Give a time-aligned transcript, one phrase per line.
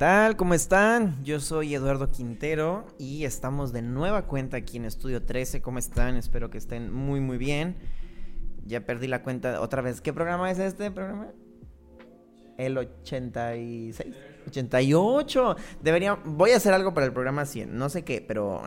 [0.00, 0.34] tal?
[0.38, 1.22] ¿Cómo están?
[1.24, 5.60] Yo soy Eduardo Quintero y estamos de nueva cuenta aquí en Estudio 13.
[5.60, 6.16] ¿Cómo están?
[6.16, 7.76] Espero que estén muy, muy bien.
[8.64, 10.00] Ya perdí la cuenta otra vez.
[10.00, 11.26] ¿Qué programa es este programa?
[12.56, 14.16] El 86.
[14.46, 15.56] 88.
[15.82, 16.14] Debería.
[16.24, 17.76] Voy a hacer algo para el programa 100.
[17.76, 18.62] No sé qué, pero.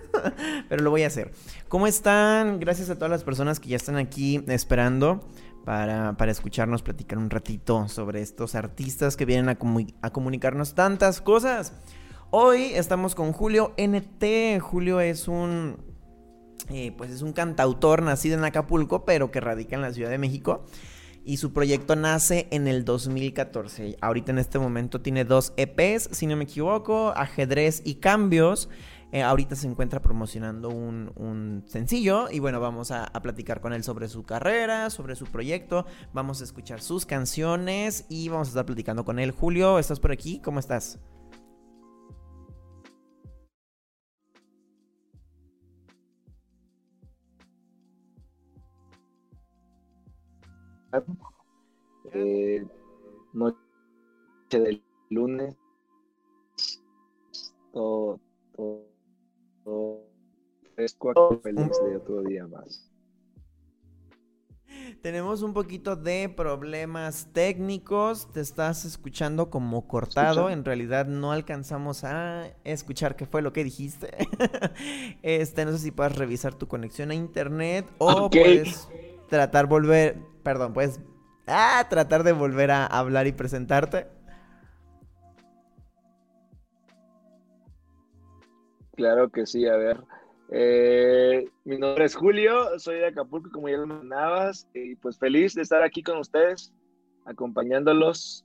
[0.70, 1.32] pero lo voy a hacer.
[1.68, 2.60] ¿Cómo están?
[2.60, 5.20] Gracias a todas las personas que ya están aquí esperando
[5.64, 9.58] para, escucharnos platicar un ratito sobre estos artistas que vienen a,
[10.02, 11.72] a comunicarnos tantas cosas.
[12.30, 14.60] Hoy estamos con Julio NT.
[14.60, 15.76] Julio es un,
[16.70, 20.18] eh, pues es un cantautor nacido en Acapulco, pero que radica en la Ciudad de
[20.18, 20.64] México.
[21.24, 23.96] Y su proyecto nace en el 2014.
[24.00, 28.68] Ahorita en este momento tiene dos EPs, si no me equivoco, Ajedrez y Cambios.
[29.12, 34.08] Eh, ahorita se encuentra promocionando un, sencillo y bueno, vamos a, platicar con él sobre
[34.08, 39.04] su carrera, sobre su proyecto, vamos a escuchar sus canciones y vamos a estar platicando
[39.04, 39.30] con él.
[39.30, 40.40] Julio, ¿estás por aquí?
[40.40, 40.98] ¿Cómo estás?
[52.14, 52.66] Eh,
[53.34, 53.56] noche
[54.52, 55.56] del lunes
[57.72, 58.20] todo,
[58.56, 58.91] todo
[61.42, 62.92] feliz de otro día más.
[65.02, 68.30] Tenemos un poquito de problemas técnicos.
[68.32, 70.48] Te estás escuchando como cortado.
[70.50, 74.28] En realidad no alcanzamos a escuchar qué fue lo que dijiste.
[75.22, 78.88] este, no sé si puedes revisar tu conexión a internet o puedes
[79.28, 81.00] tratar volver, perdón, puedes
[81.46, 84.06] ah, tratar de volver a hablar y presentarte.
[88.94, 90.00] Claro que sí, a ver.
[90.50, 95.54] Eh, mi nombre es Julio, soy de Acapulco, como ya lo mencionabas, y pues feliz
[95.54, 96.74] de estar aquí con ustedes,
[97.24, 98.44] acompañándolos.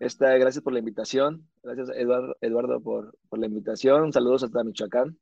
[0.00, 1.46] Esta, gracias por la invitación.
[1.62, 4.12] Gracias, Eduardo, Eduardo por, por la invitación.
[4.12, 5.18] Saludos hasta Michoacán.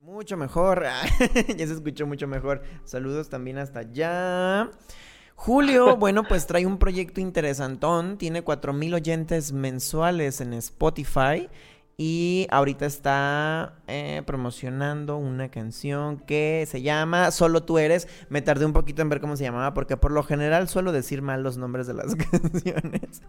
[0.00, 0.84] Mucho mejor,
[1.56, 2.62] ya se escuchó mucho mejor.
[2.84, 4.70] Saludos también hasta allá.
[5.34, 11.48] Julio, bueno, pues trae un proyecto interesantón, tiene 4000 oyentes mensuales en Spotify
[12.00, 18.06] y ahorita está eh, promocionando una canción que se llama Solo tú eres.
[18.28, 21.22] Me tardé un poquito en ver cómo se llamaba porque por lo general suelo decir
[21.22, 23.22] mal los nombres de las canciones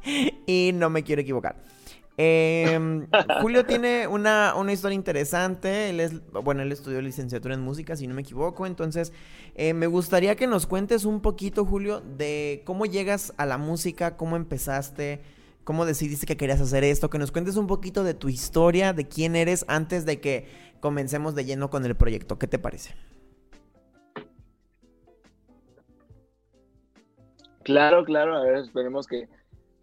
[0.46, 1.56] y no me quiero equivocar.
[2.16, 3.08] Em,
[3.42, 5.90] Julio tiene una, historia interesante.
[5.90, 8.68] Él es, bueno, él estudió licenciatura en música, si no me equivoco.
[8.68, 9.14] Entonces,
[9.56, 14.16] eh, me gustaría que nos cuentes un poquito, Julio, de cómo llegas a la música,
[14.16, 15.22] cómo empezaste
[15.70, 19.08] cómo decidiste que querías hacer esto, que nos cuentes un poquito de tu historia, de
[19.08, 20.48] quién eres antes de que
[20.80, 22.40] comencemos de lleno con el proyecto.
[22.40, 22.96] ¿Qué te parece?
[27.62, 29.30] Claro, claro, a ver, esperemos que,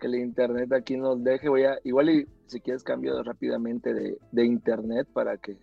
[0.00, 1.48] el internet aquí nos deje.
[1.48, 5.56] Voy a, igual y si quieres cambio rápidamente de, internet para que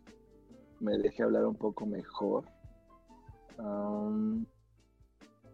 [0.80, 2.46] me deje hablar un poco mejor.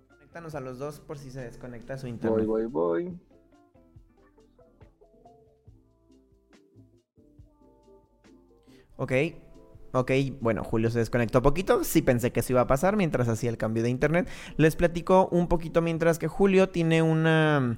[0.10, 2.46] Conéctanos a los dos por si se desconecta su internet.
[2.46, 3.20] Voy, voy, voy.
[9.00, 9.14] Ok.
[9.92, 11.84] Ok, bueno, Julio se desconectó poquito.
[11.84, 14.30] Sí pensé que eso iba a pasar mientras hacía el cambio de internet.
[14.58, 17.78] Les platico un poquito mientras que Julio tiene una,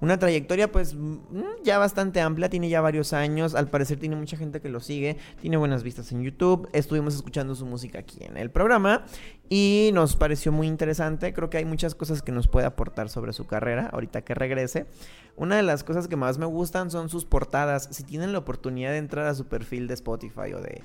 [0.00, 1.18] una trayectoria pues mm,
[1.64, 3.54] ya bastante amplia, tiene ya varios años.
[3.56, 6.68] Al parecer tiene mucha gente que lo sigue, tiene buenas vistas en YouTube.
[6.72, 9.04] Estuvimos escuchando su música aquí en el programa
[9.50, 11.34] y nos pareció muy interesante.
[11.34, 14.86] Creo que hay muchas cosas que nos puede aportar sobre su carrera ahorita que regrese.
[15.40, 17.88] Una de las cosas que más me gustan son sus portadas.
[17.92, 20.84] Si tienen la oportunidad de entrar a su perfil de Spotify o de,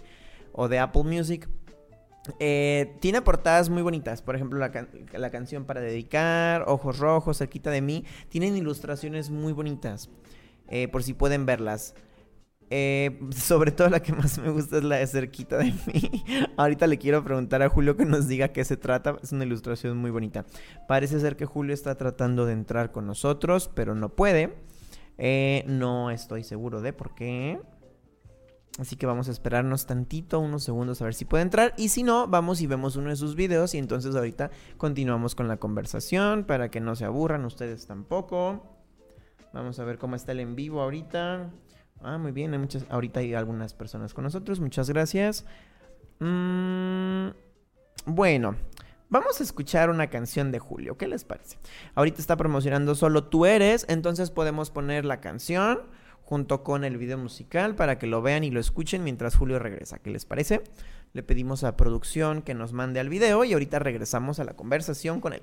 [0.53, 1.49] o de Apple Music,
[2.39, 4.21] eh, tiene portadas muy bonitas.
[4.21, 8.05] Por ejemplo, la, canción para dedicar, Ojos Rojos, Cerquita de mí.
[8.29, 10.09] Tienen ilustraciones muy bonitas.
[10.69, 11.93] Eh, por si pueden verlas.
[12.69, 16.23] Eh, sobre todo la que más me gusta es la de cerquita de mí.
[16.57, 19.17] Ahorita le quiero preguntar a Julio que nos diga qué se trata.
[19.21, 20.45] Es una ilustración muy bonita.
[20.87, 24.55] Parece ser que Julio está tratando de entrar con nosotros, pero no puede.
[25.17, 27.59] Eh, no estoy seguro de por qué.
[28.77, 31.73] Así que vamos a esperarnos tantito, unos segundos a ver si puede entrar.
[31.77, 33.73] Y si no, vamos y vemos uno de sus videos.
[33.73, 38.63] Y entonces ahorita continuamos con la conversación para que no se aburran ustedes tampoco.
[39.53, 41.49] Vamos a ver cómo está el en vivo ahorita.
[42.01, 45.45] Ah, muy bien, hay muchas, ahorita hay algunas personas con nosotros, muchas gracias.
[46.19, 47.29] Mm,
[48.05, 48.55] bueno,
[49.09, 50.97] vamos a escuchar una canción de Julio.
[50.97, 51.57] ¿Qué les parece?
[51.95, 55.79] Ahorita está promocionando solo Tú Eres, entonces podemos poner la canción
[56.21, 59.99] junto con el video musical para que lo vean y lo escuchen mientras Julio regresa.
[59.99, 60.63] ¿Qué les parece?
[61.13, 65.21] Le pedimos a producción que nos mande al video y ahorita regresamos a la conversación
[65.21, 65.41] con él.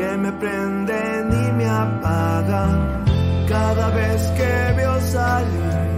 [0.00, 3.04] Que me prenden y me apagan.
[3.46, 5.88] Cada vez que veo salir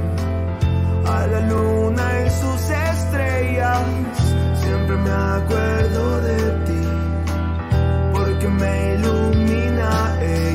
[1.07, 3.83] a la luna y sus estrellas,
[4.63, 6.85] siempre me acuerdo de ti,
[8.15, 9.91] porque me ilumina
[10.21, 10.52] ella.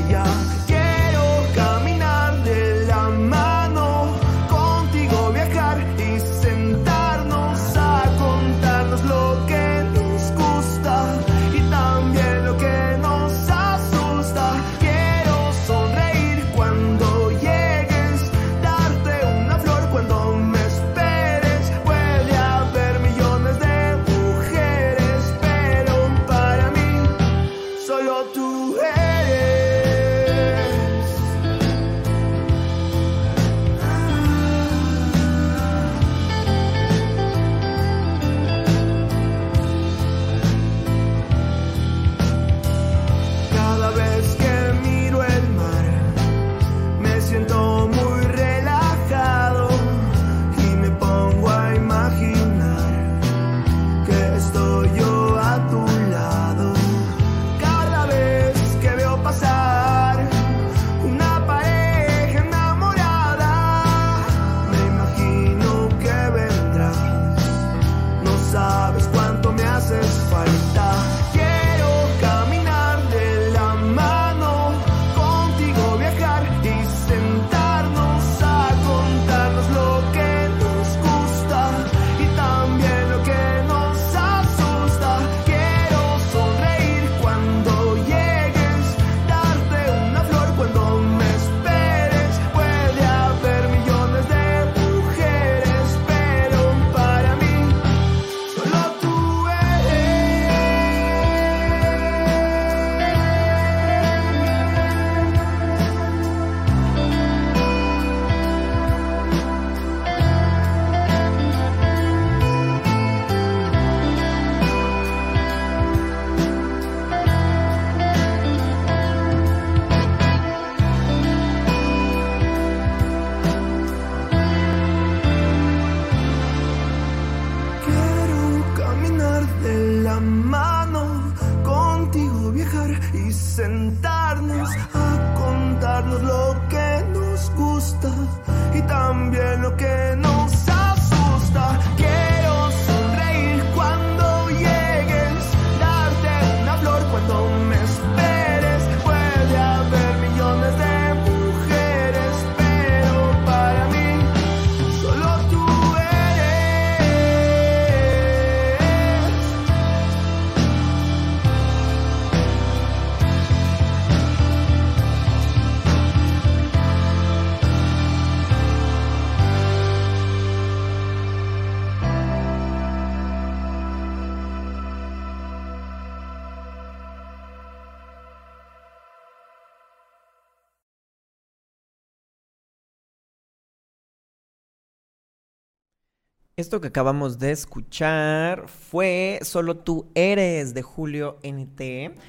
[186.59, 192.19] Esto que acabamos de escuchar fue Solo tú eres de Julio NT.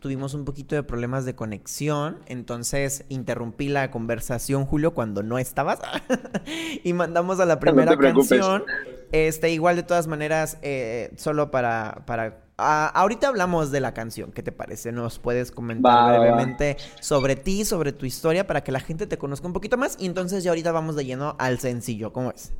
[0.00, 5.78] Tuvimos un poquito de problemas de conexión, entonces interrumpí la conversación, Julio, cuando no estabas.
[6.84, 8.64] y mandamos a la primera canción.
[9.12, 14.32] Este, igual de todas maneras, eh, solo para, para ah, ahorita hablamos de la canción,
[14.32, 14.90] ¿qué te parece?
[14.90, 16.18] ¿Nos puedes comentar Va, va, va.
[16.18, 19.98] brevemente sobre ti, sobre tu historia, para que la gente te conozca un poquito más?
[20.00, 22.54] Y entonces ya ahorita vamos de lleno al sencillo, ¿cómo es?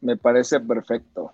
[0.00, 1.32] Me parece perfecto.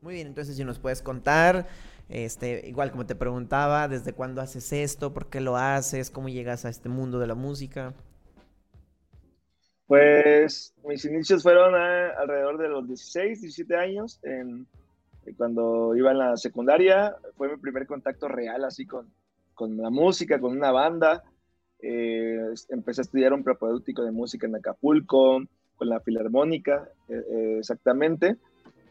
[0.00, 1.66] Muy bien, entonces si nos puedes contar,
[2.08, 5.12] este, igual como te preguntaba, ¿desde cuándo haces esto?
[5.12, 6.10] ¿Por qué lo haces?
[6.10, 7.94] ¿Cómo llegas a este mundo de la música?
[9.86, 14.66] Pues mis inicios fueron a- alrededor de los 16, 17 años en,
[15.36, 19.12] cuando iba en la secundaria, fue mi primer contacto real así con,
[19.54, 21.22] con la música, con una banda.
[21.80, 22.38] Eh,
[22.70, 25.40] empecé a estudiar un propedéutico de música en Acapulco,
[25.78, 28.36] con la Filarmónica, eh, eh, exactamente.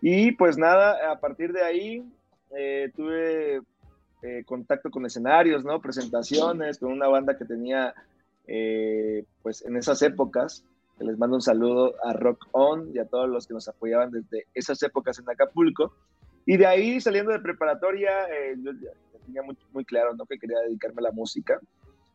[0.01, 2.03] Y pues nada, a partir de ahí
[2.95, 3.61] tuve
[4.45, 5.79] contacto con escenarios, ¿no?
[5.81, 7.93] Presentaciones, con una banda que tenía,
[9.41, 10.63] pues en esas épocas,
[10.97, 14.11] que les mando un saludo a Rock On y a todos los que nos apoyaban
[14.11, 15.93] desde esas épocas en Acapulco.
[16.45, 18.11] Y de ahí, saliendo de preparatoria,
[18.63, 18.71] yo
[19.25, 20.25] tenía muy, muy, claro ¿no?
[20.25, 21.59] que quería dedicarme a la música.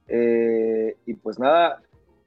[0.08, 1.80] Eh, y pues nada,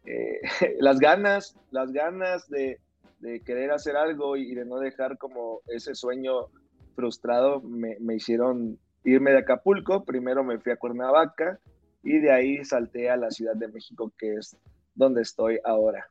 [0.06, 0.40] eh,
[0.80, 2.80] las ganas, las ganas de,
[3.20, 6.48] de, querer hacer algo y de no dejar como ese sueño
[6.96, 10.06] frustrado me, me, hicieron irme de Acapulco.
[10.06, 11.60] Primero me fui a Cuernavaca
[12.04, 14.56] y de ahí salté a la Ciudad de México, que es
[14.94, 16.10] donde estoy ahora.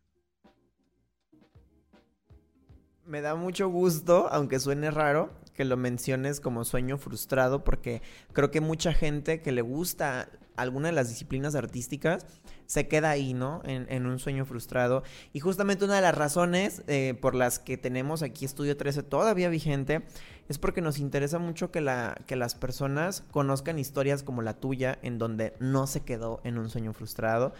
[3.06, 8.50] Me da mucho gusto, aunque suene raro, que lo menciones como sueño frustrado, porque creo
[8.50, 12.26] que mucha gente que le gusta alguna de las disciplinas artísticas
[12.66, 13.60] se queda ahí, ¿no?
[13.64, 15.02] En, un sueño frustrado.
[15.32, 19.48] Y justamente una de las razones eh, por las que tenemos aquí Estudio 13 todavía
[19.48, 20.02] vigente
[20.48, 24.98] es porque nos interesa mucho que, la, que las personas conozcan historias como la tuya,
[25.02, 27.52] en donde no se quedó en un sueño frustrado.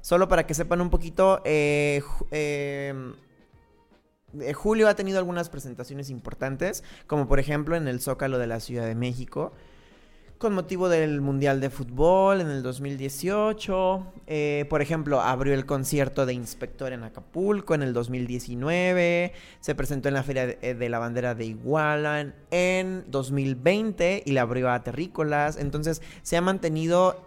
[0.00, 2.02] Solo para que sepan un poquito, eh
[4.40, 8.60] eh, Julio ha tenido algunas presentaciones importantes, como por ejemplo en el Zócalo de la
[8.60, 9.52] Ciudad de México,
[10.42, 14.12] con motivo del Mundial de Fútbol en el 2018.
[14.26, 19.34] Eh, por ejemplo, abrió el concierto de Inspector en Acapulco en el 2019.
[19.60, 24.40] Se presentó en la Feria de, eh, la Bandera de Iguala en 2020 y la
[24.40, 25.56] abrió a Terrícolas.
[25.58, 27.22] Entonces se ha mantenido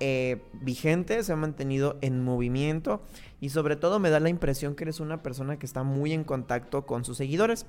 [0.51, 3.01] vigente, se ha mantenido en movimiento
[3.39, 6.25] y sobre todo me da la impresión que eres una persona que está muy en
[6.25, 7.65] contacto con sus seguidores.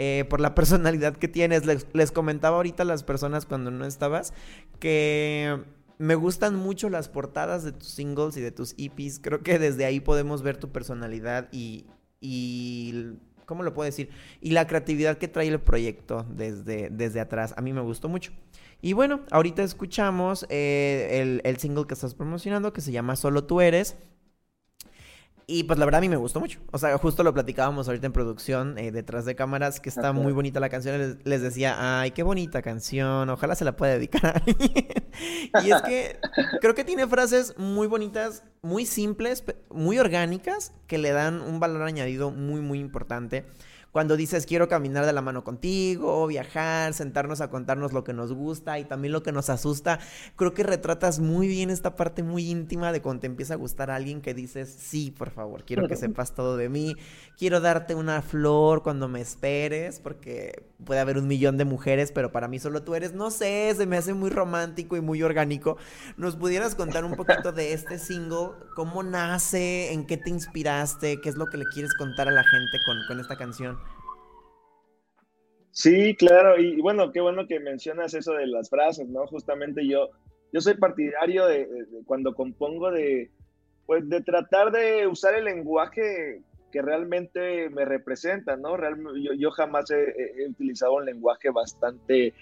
[0.00, 1.66] Eh, por la personalidad que tienes.
[1.66, 4.32] Les, comentaba ahorita a las personas cuando no estabas
[4.78, 5.60] que
[5.98, 9.18] me gustan mucho las portadas de tus singles y de tus EPs.
[9.18, 11.86] Creo que desde ahí podemos ver tu personalidad y,
[12.20, 14.10] y ¿cómo lo puedo decir?
[14.40, 17.52] Y la creatividad que trae el proyecto desde, desde atrás.
[17.56, 18.30] A mí me gustó mucho.
[18.80, 23.42] Y bueno, ahorita escuchamos eh, el, el, single que estás promocionando que se llama Solo
[23.42, 23.96] tú eres.
[25.50, 26.60] Y pues la verdad a mí me gustó mucho.
[26.72, 30.34] O sea, justo lo platicábamos ahorita en producción, eh, detrás de cámaras, que está muy
[30.34, 31.18] bonita la canción.
[31.24, 34.88] Les, decía, ay, qué bonita canción, ojalá se la pueda dedicar a alguien.
[35.64, 36.20] y es que
[36.60, 41.80] creo que tiene frases muy bonitas, muy simples, muy orgánicas, que le dan un valor
[41.80, 43.46] añadido muy, muy importante
[43.98, 48.32] cuando dices quiero caminar de la mano contigo, viajar, sentarnos a contarnos lo que nos
[48.32, 49.98] gusta y también lo que nos asusta,
[50.36, 53.90] creo que retratas muy bien esta parte muy íntima de cuando te empieza a gustar
[53.90, 56.94] a alguien que dices, sí, por favor, quiero que sepas todo de mí,
[57.36, 62.30] quiero darte una flor cuando me esperes, porque puede haber un millón de mujeres, pero
[62.30, 65.76] para mí solo tú eres, no sé, se me hace muy romántico y muy orgánico.
[66.16, 68.50] ¿Nos pudieras contar un poquito de este single?
[68.76, 69.92] ¿Cómo nace?
[69.92, 71.20] ¿En qué te inspiraste?
[71.20, 73.76] ¿Qué es lo que le quieres contar a la gente con, con esta canción?
[75.78, 79.28] Sí, claro, y, bueno, qué bueno que mencionas eso de las frases, ¿no?
[79.28, 80.08] Justamente yo,
[80.52, 81.68] yo soy partidario de,
[82.04, 83.30] cuando compongo de,
[83.86, 86.42] pues de tratar de usar el lenguaje
[86.72, 88.76] que realmente me representa, ¿no?
[89.22, 92.34] yo, yo, jamás he, utilizado un lenguaje bastante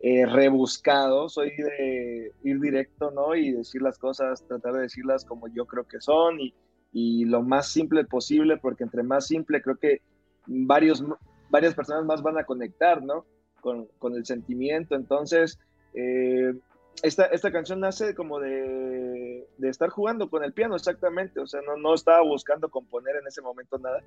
[0.00, 3.36] eh, rebuscado, soy de ir directo, ¿no?
[3.36, 6.52] Y decir las cosas, tratar de decirlas como yo creo que son y,
[6.92, 10.02] y lo más simple posible, porque entre más simple creo que
[10.48, 11.04] varios
[11.52, 13.26] varias personas más van a conectar, ¿no?
[13.60, 14.96] Con, con el sentimiento.
[14.96, 15.60] Entonces,
[15.94, 16.54] eh,
[17.02, 21.38] esta, esta canción nace como de, de, estar jugando con el piano, exactamente.
[21.40, 24.00] O sea, no, no estaba buscando componer en ese momento nada,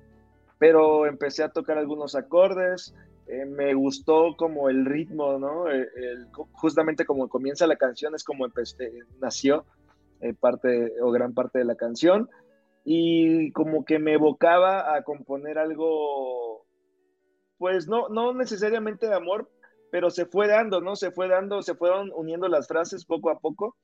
[0.58, 2.92] pero empecé a tocar algunos acordes.
[3.28, 5.70] Eh, me gustó como el ritmo, ¿no?
[5.70, 5.88] Eh,
[6.52, 9.64] justamente como comienza la canción, es como empecé, nació
[10.40, 12.28] parte o gran parte de la canción.
[12.84, 16.55] Y como que me evocaba a componer algo
[17.58, 19.50] pues no, no necesariamente de amor,
[19.90, 20.96] pero se fue dando, ¿no?
[20.96, 23.76] Se fue dando, se fueron uniendo las frases poco a poco.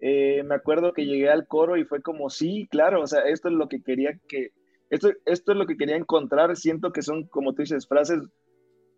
[0.00, 3.48] Eh, me acuerdo que llegué al coro y fue como, sí, claro, o sea, esto
[3.48, 4.50] es lo que quería que,
[4.90, 8.20] esto, esto es lo que quería encontrar, siento que son, como tú dices, frases,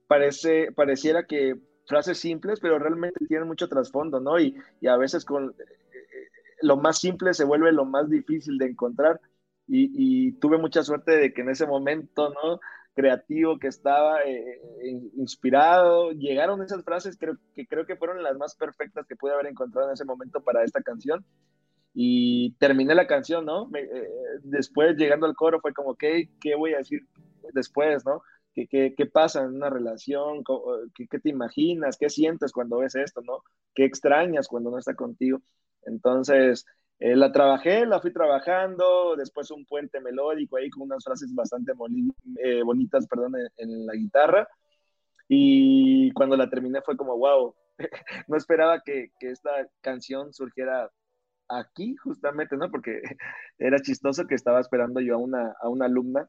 [0.07, 4.41] parece, pareciera que frases simples, pero realmente tienen mucho trasfondo, ¿no?
[4.41, 6.29] Y, y a veces con eh, eh,
[6.63, 9.21] lo más simple se vuelve lo más difícil de encontrar.
[9.67, 9.91] Y,
[10.29, 12.61] y, tuve mucha suerte de que en ese momento, ¿no?
[12.95, 16.13] Creativo que estaba, eh, eh, inspirado.
[16.13, 19.95] Llegaron esas frases que creo que fueron las más perfectas que pude haber encontrado en
[19.95, 21.25] ese momento para esta canción.
[21.93, 23.71] Y terminé la canción, ¿no?
[23.77, 24.09] Eh,
[24.43, 27.03] después llegando al coro fue como, ¿qué, ¿qué voy a decir
[27.53, 28.23] después, no?
[28.55, 30.43] qué, pasa en una relación,
[30.95, 33.43] ¿Qué, qué, te imaginas, qué sientes cuando ves esto, ¿no?
[33.75, 35.41] ¿Qué extrañas cuando no está contigo?
[35.83, 36.65] Entonces,
[37.01, 41.73] eh, la trabajé, la fui trabajando, después un puente melódico ahí con unas frases bastante
[42.39, 44.49] eh, bonitas, perdón, en, la guitarra.
[45.29, 47.55] Y cuando la terminé fue como, wow,
[48.29, 50.91] no esperaba que, que, esta canción surgiera
[51.49, 52.71] aquí justamente, ¿no?
[52.71, 53.03] Porque
[53.59, 56.29] era chistoso que estaba esperando yo a una, a una alumna,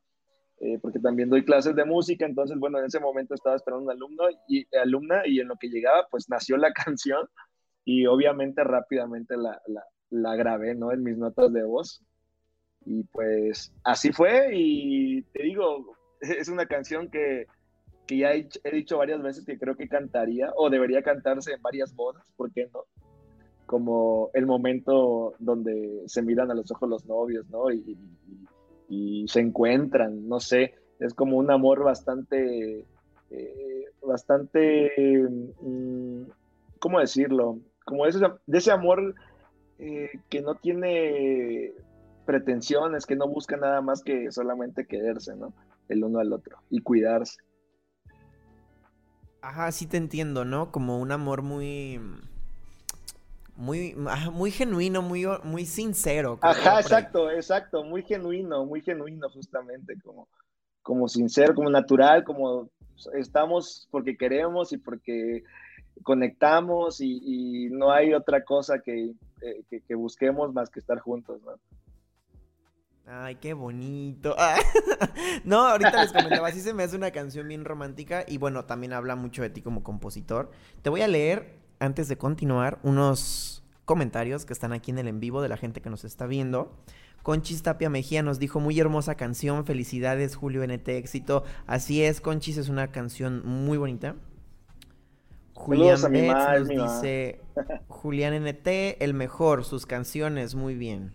[0.62, 3.94] eh, porque también doy clases de música, entonces, bueno, en ese momento estaba esperando a
[3.94, 7.28] un alumno y alumna y en lo que llegaba, pues nació la canción
[7.84, 9.84] y obviamente rápidamente la, la,
[10.22, 10.92] la grabé, ¿no?
[10.92, 12.04] En mis notas de voz.
[12.86, 17.48] Y pues así fue y te digo, es una canción que,
[18.06, 21.96] que ya he, dicho varias veces que creo que cantaría o debería cantarse en varias
[21.96, 22.84] bodas, ¿por qué no?
[23.66, 27.72] Como el momento donde se miran a los ojos los novios, ¿no?
[27.72, 27.98] Y,
[28.88, 32.86] y, se encuentran, no sé, es como un amor bastante,
[33.32, 34.92] eh, bastante,
[35.62, 36.22] mm,
[36.80, 37.58] ¿cómo decirlo?
[37.86, 39.16] Como ese, de ese amor
[39.80, 41.74] eh, que no tiene
[42.26, 45.54] pretensiones, que no busca nada más que solamente quererse, ¿no?
[45.88, 47.38] El uno al otro y cuidarse.
[49.42, 50.72] Ajá, sí te entiendo, ¿no?
[50.72, 52.00] Como un amor muy
[53.56, 53.96] muy
[54.34, 56.40] muy genuino, muy muy sincero.
[56.42, 60.28] Ajá, exacto, exacto, muy genuino, muy genuino justamente, como
[60.82, 62.70] como sincero, como natural, como
[63.14, 65.44] estamos porque queremos y porque
[66.04, 68.80] conectamos y, no hay otra cosa
[69.46, 71.54] eh, que, que, busquemos más que estar juntos, ¿no?
[73.08, 74.36] Ay, qué bonito.
[75.44, 78.94] no, ahorita les comentaba, sí se me hace una canción bien romántica y bueno, también
[78.94, 80.50] habla mucho de ti como compositor.
[80.82, 85.20] Te voy a leer, antes de continuar, unos comentarios que están aquí en el en
[85.20, 86.76] vivo de la gente que nos está viendo.
[87.22, 91.44] Conchis Tapia Mejía nos dijo, muy hermosa canción, felicidades Julio NT, éxito.
[91.68, 94.16] Así es, Conchis es una canción muy bonita.
[95.56, 97.42] Julián nos dice,
[97.88, 101.14] Julián NT, el mejor, sus canciones, muy bien.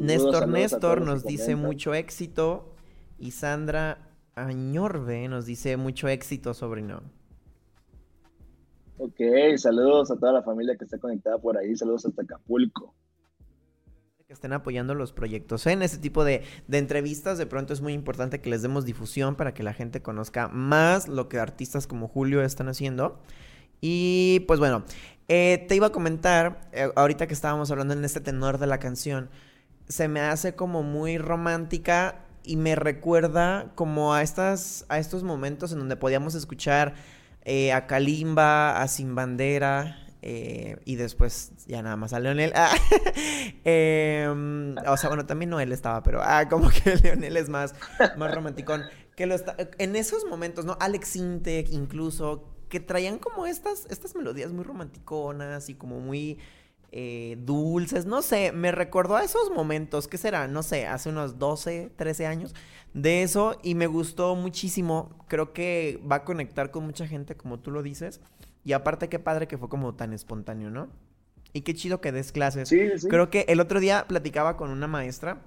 [0.00, 2.74] Néstor Néstor nos dice mucho éxito.
[3.16, 7.00] Y Sandra Añorbe nos dice mucho éxito, sobrino.
[8.98, 9.20] Ok,
[9.56, 12.94] saludos a toda la familia que está conectada por ahí, saludos hasta Acapulco
[14.34, 15.66] estén apoyando los proyectos.
[15.66, 19.54] En este tipo de, entrevistas, de pronto es muy importante que les demos difusión para
[19.54, 23.18] que la gente conozca más lo que artistas como Julio están haciendo.
[23.80, 24.84] Y pues bueno,
[25.28, 28.78] eh, te iba a comentar, eh, ahorita que estábamos hablando en este tenor de la
[28.78, 29.30] canción,
[29.88, 35.72] se me hace como muy romántica y me recuerda como a, estas, a estos momentos
[35.72, 36.94] en donde podíamos escuchar
[37.44, 42.52] eh, a Kalimba, a Sin Bandera, eh, y después ya nada más a Leonel.
[42.56, 42.74] Ah,
[43.64, 47.74] em, o sea, bueno, también Noel estaba, pero ah, como que Leonel es más,
[48.16, 48.84] más romanticón.
[49.16, 50.78] Que lo está, en esos momentos, ¿no?
[50.80, 56.38] Alex Intec incluso, que traían como estas, estas melodías muy romanticonas y como muy
[56.90, 58.06] eh, dulces.
[58.06, 60.48] No sé, me recordó a esos momentos, ¿qué será?
[60.48, 62.54] No sé, hace unos 12, 13 años
[62.94, 65.10] de eso y me gustó muchísimo.
[65.28, 68.22] Creo que va a conectar con mucha gente, como tú lo dices.
[68.64, 70.88] Y aparte, qué padre que fue como tan espontáneo, ¿no?
[71.52, 72.68] Y qué chido que des clases.
[72.68, 73.08] Sí, sí.
[73.08, 75.42] Creo que el otro día platicaba con una maestra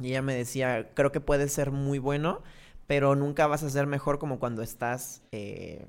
[0.00, 2.42] y ella me decía, creo que puedes ser muy bueno,
[2.86, 5.86] pero nunca vas a ser mejor como cuando estás eh,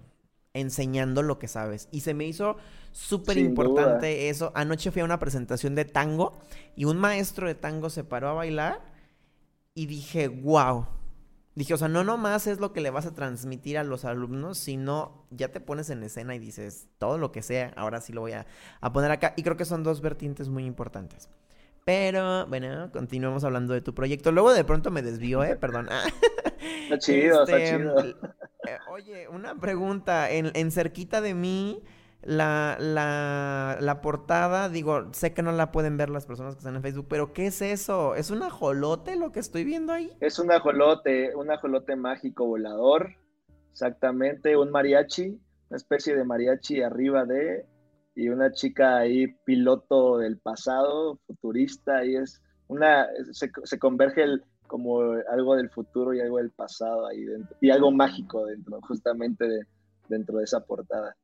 [0.54, 1.88] enseñando lo que sabes.
[1.91, 2.58] Y se me hizo
[2.91, 4.52] súper importante eso.
[4.56, 6.38] Anoche fui a una presentación de tango
[6.76, 8.82] y un maestro de tango se paró a bailar
[9.74, 10.88] y dije, wow,
[11.58, 14.60] Dije, o sea, no nomás es lo que le vas a transmitir a los alumnos,
[14.60, 18.22] sino ya te pones en escena y dices, todo lo que sea, ahora sí lo
[18.22, 18.46] voy a,
[18.93, 19.34] poner acá.
[19.36, 21.30] Y creo que son dos vertientes muy importantes.
[21.84, 24.32] Pero, bueno, continuemos hablando de tu proyecto.
[24.32, 25.56] Luego de pronto me desvío, ¿eh?
[25.56, 25.89] Perdón.
[26.84, 28.00] Está chido, está este, chido.
[28.02, 30.30] Eh, oye, una pregunta.
[30.30, 31.82] En, en cerquita de mí
[32.28, 36.82] la, la, portada, digo, sé que no la pueden ver las personas que están en
[36.82, 38.16] Facebook, pero ¿qué es eso?
[38.16, 40.12] ¿Es un ajolote lo que estoy viendo ahí?
[40.20, 43.16] Es un ajolote, un ajolote mágico volador,
[43.72, 47.66] exactamente, un mariachi, una especie de mariachi arriba de,
[48.13, 54.44] y una chica ahí, piloto del pasado, futurista, y es una, se, se converge el,
[54.68, 55.00] como
[55.32, 59.62] algo del futuro y algo del pasado ahí dentro, y algo mágico dentro, justamente de,
[60.10, 61.16] dentro de esa portada.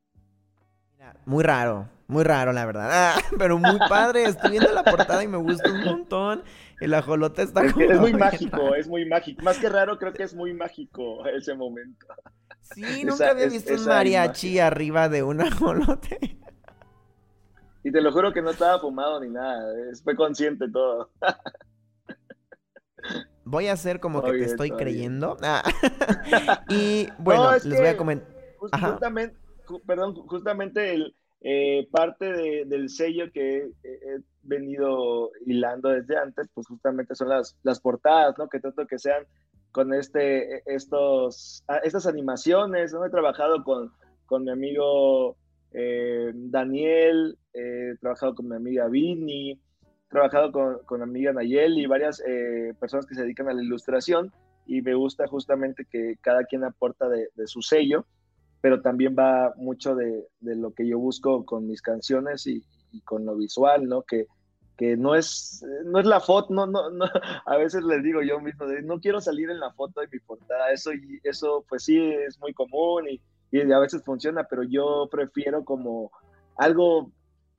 [1.25, 2.89] Muy raro, muy raro, la verdad.
[2.91, 4.25] Ah, pero muy padre.
[4.25, 6.43] Estoy viendo la portada y me gusta un montón.
[6.79, 9.41] El ajolote está Es, es muy mágico, es muy mágico.
[9.43, 12.07] Más que raro, creo que es muy mágico ese momento.
[12.61, 16.39] Sí, nunca había visto un mariachi arriba de un ajolote.
[17.85, 19.73] Y te lo juro que no estaba fumado ni nada.
[20.03, 21.09] Fue consciente todo.
[23.45, 25.37] Voy a hacer como que te estoy creyendo.
[25.43, 25.63] Ah.
[26.69, 28.27] y bueno, No, es les voy a comentar.
[28.57, 29.42] Justamente, ju-
[29.85, 36.47] perdón, justamente el, eh, parte de- del sello que he, he venido hilando desde antes,
[36.53, 38.47] pues justamente son las, las portadas, ¿no?
[38.47, 39.25] Que trato que sean
[39.71, 43.05] con este, estos, ah, estas animaciones, ¿no?
[43.05, 43.91] He trabajado con,
[44.25, 45.35] con mi amigo
[45.73, 51.33] eh, Daniel, eh, he trabajado con mi amiga Vini, he trabajado con, con mi amiga
[51.33, 54.31] Nayeli varias eh, personas que se dedican a la ilustración
[54.65, 58.05] y me gusta justamente que cada quien aporta de su sello,
[58.63, 62.63] pero también va mucho de, de lo que yo busco con mis canciones y,
[63.03, 64.03] con lo visual, ¿no?
[64.03, 64.27] Que,
[64.77, 67.03] que no es, no es la foto, no, no, no,
[67.45, 70.71] a veces les digo yo mismo, no quiero salir en la foto de mi portada,
[70.71, 70.91] eso,
[71.23, 73.19] eso pues sí es muy común y,
[73.51, 76.09] y a veces funciona, pero yo prefiero como
[76.55, 77.11] algo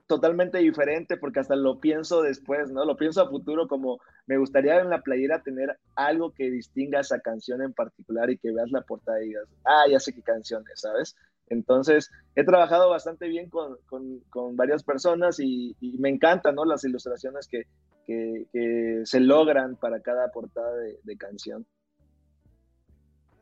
[0.06, 2.84] totalmente diferente porque hasta lo pienso después, ¿no?
[2.84, 7.20] Lo pienso a futuro como me gustaría en la playera tener algo que distinga esa
[7.20, 10.62] canción en particular y que veas la portada y digas, ah, ya sé qué canción
[10.72, 11.16] es, ¿sabes?
[11.48, 13.76] Entonces, he trabajado bastante bien con,
[14.30, 16.64] con, varias personas y, me encantan, ¿no?
[16.64, 17.64] Las ilustraciones que,
[18.06, 21.66] que, que se logran para cada portada de, de canción.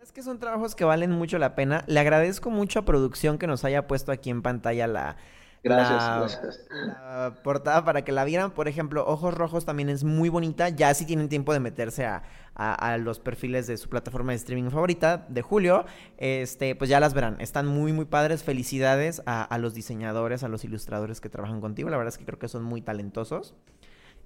[0.01, 1.85] Es que son trabajos que valen mucho la pena.
[1.87, 5.17] Le agradezco mucho a producción que nos haya puesto aquí en pantalla la,
[5.65, 6.61] Gracias, la, gracias.
[6.71, 8.51] la portada para que la vieran.
[8.51, 10.69] Por ejemplo, Ojos Rojos también es muy bonita.
[10.71, 14.37] Ya si tienen tiempo de meterse a, a- a los perfiles de su plataforma de
[14.39, 15.85] streaming favorita de Julio,
[16.19, 17.37] este, pues ya las verán.
[17.41, 18.43] Están muy, muy padres.
[18.43, 21.91] Felicidades a, a los diseñadores, a los ilustradores que trabajan contigo.
[21.91, 23.55] La verdad es que creo que son muy talentosos.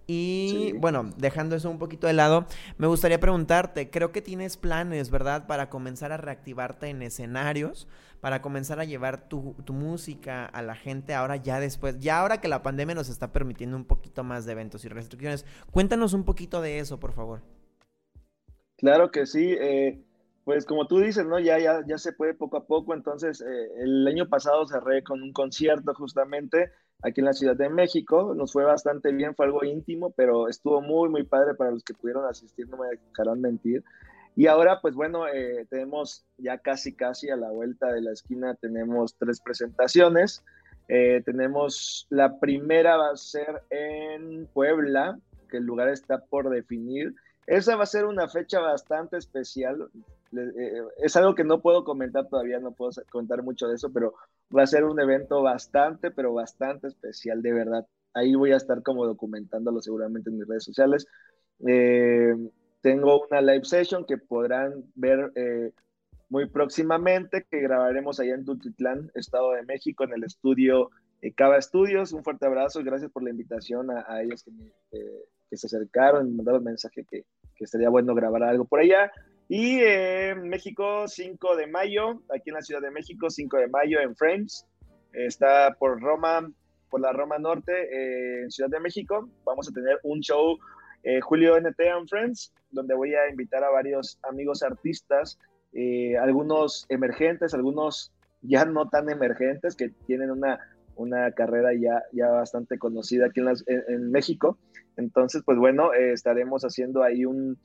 [0.08, 0.78] Y Sí.
[0.78, 2.46] bueno, dejando eso un poquito de lado,
[2.78, 5.46] me gustaría preguntarte, creo que tienes planes, ¿verdad?
[5.48, 7.88] Para comenzar a reactivarte en escenarios,
[8.20, 12.40] para comenzar a llevar tu, tu música a la gente ahora ya después, ya ahora
[12.40, 15.44] que la pandemia nos está permitiendo un poquito más de eventos y restricciones.
[15.72, 17.42] Cuéntanos un poquito de eso, por favor.
[18.76, 20.04] Claro que sí, eh,
[20.44, 21.38] pues como tú dices, ¿no?
[21.38, 25.22] Ya, ya, ya se puede poco a poco, entonces eh, el año pasado cerré con
[25.22, 26.70] un concierto justamente
[27.02, 30.80] aquí en la Ciudad de México, nos fue bastante bien, fue algo íntimo, pero estuvo
[30.80, 33.84] muy, muy padre para los que pudieron asistir, no me dejarán mentir.
[34.34, 38.54] Y ahora, pues bueno, eh, tenemos ya casi, casi a la vuelta de la esquina,
[38.54, 40.44] tenemos tres presentaciones.
[40.88, 47.14] Eh, tenemos la primera va a ser en Puebla, que el lugar está por definir.
[47.46, 49.88] Esa va a ser una fecha bastante especial.
[50.32, 54.14] Eh, es algo que no puedo comentar todavía, no puedo contar mucho de eso, pero
[54.54, 57.86] va a ser un evento bastante, pero bastante especial, de verdad.
[58.14, 61.06] Ahí voy a estar como documentándolo seguramente en mis redes sociales.
[61.66, 62.34] Eh,
[62.80, 65.72] tengo una live session que podrán ver eh,
[66.28, 71.60] muy próximamente, que grabaremos allá en Tultitlán, Estado de México, en el estudio eh, Cava
[71.60, 72.12] Studios.
[72.12, 76.64] Un fuerte abrazo y gracias por la invitación a, ellos que, se acercaron me mandaron
[76.64, 79.10] mensaje que, que estaría bueno grabar algo por allá.
[79.48, 84.00] Y eh, México, 5 de mayo, aquí en la Ciudad de México, 5 de mayo
[84.00, 84.66] en Frames.
[85.12, 86.50] Está por Roma,
[86.90, 89.28] por la Roma Norte, eh, en Ciudad de México.
[89.44, 90.58] Vamos a tener un show,
[91.04, 95.38] eh, Julio NT and Friends, donde voy a invitar a varios amigos artistas,
[95.72, 100.58] eh, algunos emergentes, algunos ya no tan emergentes, que tienen una,
[100.96, 104.58] una carrera ya, ya bastante conocida aquí en, las- en México.
[104.96, 107.58] Entonces, pues bueno, eh, estaremos haciendo ahí un,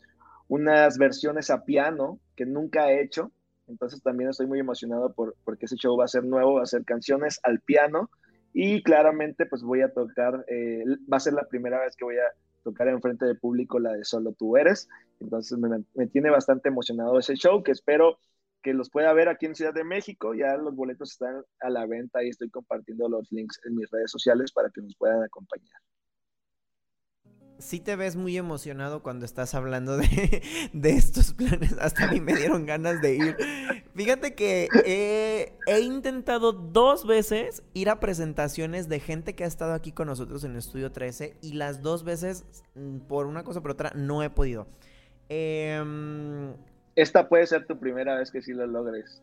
[0.51, 3.31] unas versiones a piano que nunca he hecho.
[3.67, 6.65] Entonces también estoy muy emocionado por, porque ese show va a ser nuevo, va a
[6.65, 8.09] ser canciones al piano
[8.51, 12.17] y claramente pues voy a tocar, eh, va a ser la primera vez que voy
[12.17, 12.27] a
[12.63, 14.89] tocar en frente de público la de Solo tú eres.
[15.21, 18.19] Entonces me, me tiene bastante emocionado ese show que espero
[18.61, 20.33] que los pueda ver aquí en Ciudad de México.
[20.33, 24.11] Ya los boletos están a la venta y estoy compartiendo los links en mis redes
[24.11, 25.79] sociales para que nos puedan acompañar.
[27.61, 30.41] Sí te ves muy emocionado cuando estás hablando de,
[30.73, 31.77] de estos planes.
[31.79, 33.37] Hasta a mí me dieron ganas de ir.
[33.93, 39.91] Fíjate que he, intentado dos veces ir a presentaciones de gente que ha estado aquí
[39.91, 42.45] con nosotros en Estudio 13 y las dos veces,
[42.75, 44.67] mm, por una cosa o por otra, no he podido.
[45.29, 46.53] Em,
[46.95, 49.21] Esta puede ser tu primera vez que sí lo logres.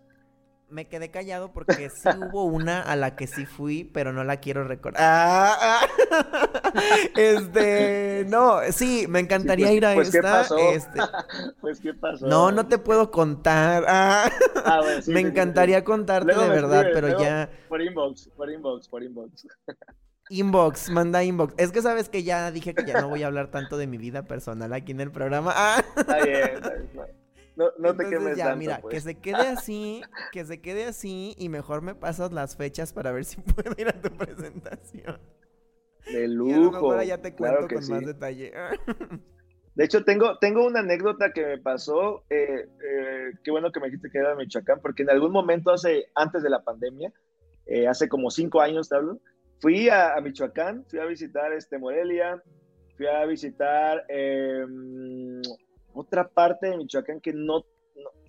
[0.71, 4.39] Me quedé callado porque sí hubo una a la que sí fui, pero no la
[4.39, 5.01] quiero recordar.
[5.03, 5.87] Ah, ah.
[7.17, 10.31] Este, no, sí, me encantaría pues- ir a pues, ¿qué esta.
[10.33, 10.57] pasó?
[10.59, 11.01] este,
[11.61, 12.27] Pues, ¿qué pasó?
[12.27, 13.85] no, no te puedo contar.
[13.89, 14.31] Ah,
[15.03, 15.85] sí, me encantaría sí.
[15.85, 19.47] contarte Luego de verdad, escribes, pero ya Por inbox, por inbox, por inbox.
[20.31, 21.55] inbox, manda inbox.
[21.57, 23.99] Es que sabes que ya dije que ya no voy a hablar tanto de mi
[23.99, 25.55] vida personal aquí en el programa.
[25.97, 26.91] Está bien, está bien,
[27.59, 28.95] no, no, te Entonces quemes ya, tanto, mira, pues.
[28.95, 33.11] que se quede así, que se quede así y mejor me pasas las fechas para
[33.11, 35.19] ver si puedo ir a tu presentación.
[36.07, 36.71] De a lujo.
[36.71, 38.07] mejor ya te cuento claro que con más sí.
[38.07, 38.53] detalle.
[39.75, 42.25] De hecho, tengo, tengo una anécdota que me pasó.
[42.31, 45.71] Eh, eh, qué bueno que me dijiste que era de Michoacán, porque en algún momento,
[45.71, 47.13] hace, antes de la pandemia,
[47.67, 49.21] eh, hace como cinco años, te hablo,
[49.61, 52.43] fui a, Michoacán, fui a visitar este, Morelia,
[52.97, 55.43] fui a visitar em,
[56.01, 57.65] otra parte de Michoacán que no,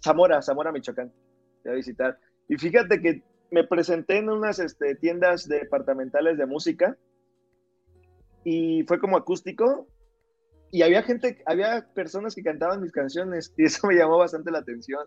[0.03, 1.11] Zamora, Zamora, Michoacán,
[1.61, 2.19] fui a visitar.
[2.47, 6.97] Y fíjate que me presenté en unas este, tiendas departamentales de música
[8.43, 9.87] y fue como acústico
[10.71, 14.59] y había gente, había personas que cantaban mis canciones y eso me llamó bastante la
[14.59, 15.05] atención.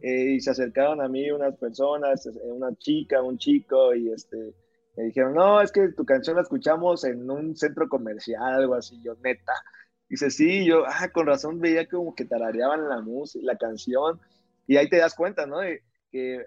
[0.00, 4.54] Eh, y se acercaron a mí unas personas, eh, una chica, un chico, y este,
[4.96, 9.00] me dijeron, no, es que tu canción la escuchamos en un centro comercial, algo así,
[9.02, 9.52] yo, neta.
[10.12, 14.20] Dice, sí, yo, ah, con razón veía como que tarareaban la música, la canción,
[14.66, 15.56] y ahí te das cuenta, ¿no?
[16.10, 16.44] Que,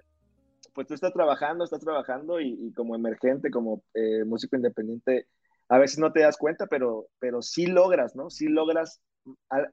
[0.76, 5.26] pues tú estás trabajando, estás trabajando, y, como emergente, como eh, músico independiente,
[5.68, 8.30] a veces no te das cuenta, pero, pero sí logras, ¿no?
[8.30, 9.02] Sí logras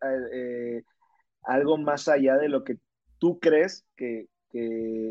[0.03, 0.83] eh,
[1.43, 2.79] algo más allá de lo que
[3.19, 4.27] tú crees que,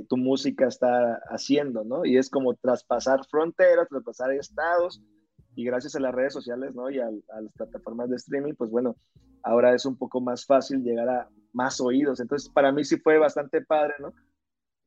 [0.08, 2.04] tu música está haciendo, ¿no?
[2.04, 5.04] Y es como traspasar fronteras, traspasar estados,
[5.56, 6.90] y gracias a las redes sociales, ¿no?
[6.90, 8.96] Y a, las plataformas de streaming, pues bueno,
[9.44, 12.20] ahora es un poco más fácil llegar a más oídos.
[12.20, 14.14] Entonces, para mí sí fue bastante padre, ¿no?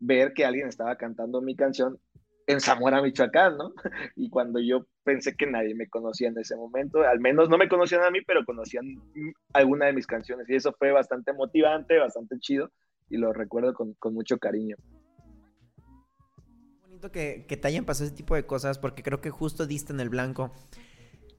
[0.01, 1.99] Ver que alguien estaba cantando mi canción
[2.47, 3.73] en Zamora, Michoacán, ¿no?
[4.17, 7.69] Y cuando yo pensé que nadie me conocía en ese momento, al menos no me
[7.69, 8.85] conocían a mí, pero conocían
[9.53, 10.49] alguna de mis canciones.
[10.49, 12.71] Y eso fue bastante motivante, bastante chido,
[13.11, 14.77] y lo recuerdo con, mucho cariño.
[17.13, 20.01] Que, que te hayan pasado ese tipo de cosas, porque creo que justo diste en
[20.01, 20.53] el blanco.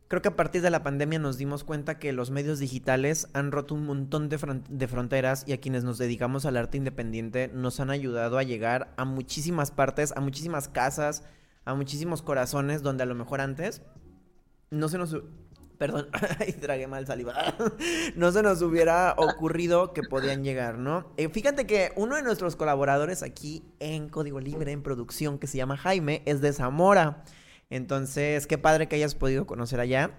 [0.08, 3.52] Creo que a partir de la pandemia nos dimos cuenta que los medios digitales han
[3.52, 4.38] roto un montón de,
[4.70, 8.94] de, fronteras y a quienes nos dedicamos al arte independiente nos han ayudado a llegar
[8.98, 11.24] a muchísimas partes, a muchísimas casas,
[11.66, 13.82] a muchísimos corazones donde a lo mejor antes
[14.70, 15.18] no se nos...
[15.78, 16.08] Perdón,
[16.40, 17.56] ay, tragué mal saliva.
[18.16, 21.12] no se nos hubiera ocurrido que podían llegar, ¿no?
[21.18, 25.58] Eh, fíjate que uno de nuestros colaboradores aquí en Código Libre, en producción, que se
[25.58, 27.24] llama Jaime, es de Zamora.
[27.70, 30.12] Entonces, qué padre que hayas podido conocer allá.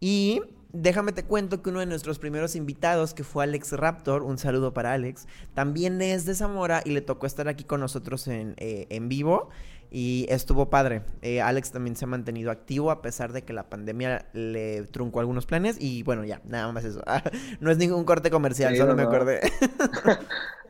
[0.00, 0.42] Y
[0.74, 4.74] déjame te cuento que uno de nuestros primeros invitados, que fue Alex Raptor, un saludo
[4.74, 8.86] para Alex, también es de Zamora y le tocó estar aquí con nosotros en, eh,
[8.90, 9.50] en vivo.
[9.90, 11.02] Y estuvo padre.
[11.22, 15.20] Eh, Alex también se ha mantenido activo a pesar de que la pandemia le truncó
[15.20, 15.76] algunos planes.
[15.80, 17.02] Y bueno, ya, nada más eso.
[17.60, 19.40] no es ningún corte comercial, solo me acordé.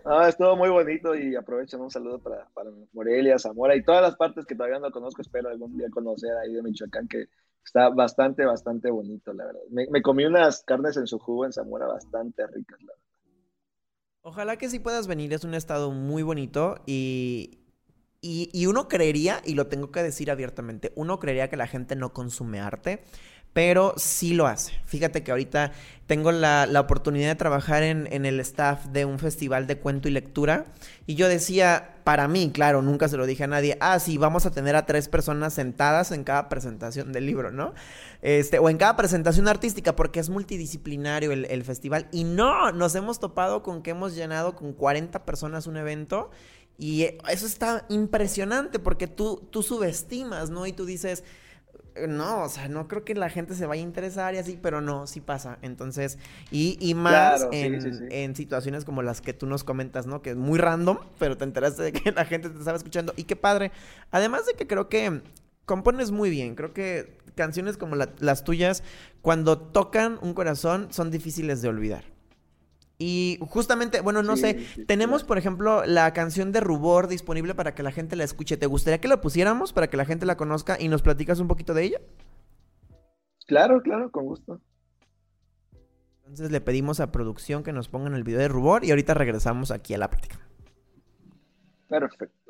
[0.07, 2.47] Ah, estuvo muy bonito y aprovecho un saludo para,
[2.93, 5.23] Morelia, Zamora y todas las partes que todavía no conozco.
[5.23, 7.29] Espero algún día conocer ahí de Michoacán, que
[7.65, 9.63] está bastante, bastante bonito, la verdad.
[9.71, 13.03] Me, comí unas carnes en su jugo en Zamora bastante ricas, la verdad.
[14.21, 17.64] Ojalá que sí puedas venir, es un estado muy bonito y,
[18.25, 22.15] y, uno creería, y lo tengo que decir abiertamente, uno creería que la gente no
[22.15, 23.05] consume arte,
[23.53, 24.73] pero sí lo hace.
[24.87, 25.73] Fíjate que ahorita
[26.07, 30.65] tengo la, oportunidad de trabajar en, el staff de un festival de cuento y lectura
[31.07, 34.47] y yo decía, para mí, claro, nunca se lo dije a nadie, ah, sí, vamos
[34.47, 37.75] a tener a tres personas sentadas en cada presentación del libro, ¿no?
[38.23, 42.09] Este, o en cada presentación artística, porque es multidisciplinario el, el festival.
[42.11, 46.31] Y no, nos hemos topado con que hemos llenado con 40 personas un evento.
[46.79, 50.67] Y eso está impresionante porque tú, tú subestimas, ¿no?
[50.67, 51.23] Y tú dices,
[52.09, 54.81] no, o sea, no creo que la gente se vaya a interesar y así, pero
[54.81, 55.59] no, sí pasa.
[55.63, 56.19] Entonces,
[56.51, 60.21] y, y más en, situaciones como las que tú nos comentas, ¿no?
[60.21, 63.13] Que es muy random, pero te enteraste de que la gente te estaba escuchando.
[63.17, 63.71] Y qué padre.
[64.11, 65.23] Además de que creo que
[65.65, 66.57] compones muy bien.
[66.57, 68.83] Creo que canciones como las tuyas,
[69.23, 72.14] cuando tocan un corazón, son difíciles de olvidar.
[73.07, 77.83] Y justamente, bueno, no sé, tenemos por ejemplo la canción de Rubor disponible para que
[77.83, 78.57] la gente la escuche.
[78.57, 81.47] ¿Te gustaría que la pusiéramos para que la gente la conozca y nos platicas un
[81.47, 82.01] poquito de ella?
[83.47, 84.59] Claro, claro, con gusto.
[86.21, 89.71] Entonces le pedimos a producción que nos pongan el video de Rubor y ahorita regresamos
[89.71, 90.39] aquí a la práctica.
[91.87, 92.44] Perfecto.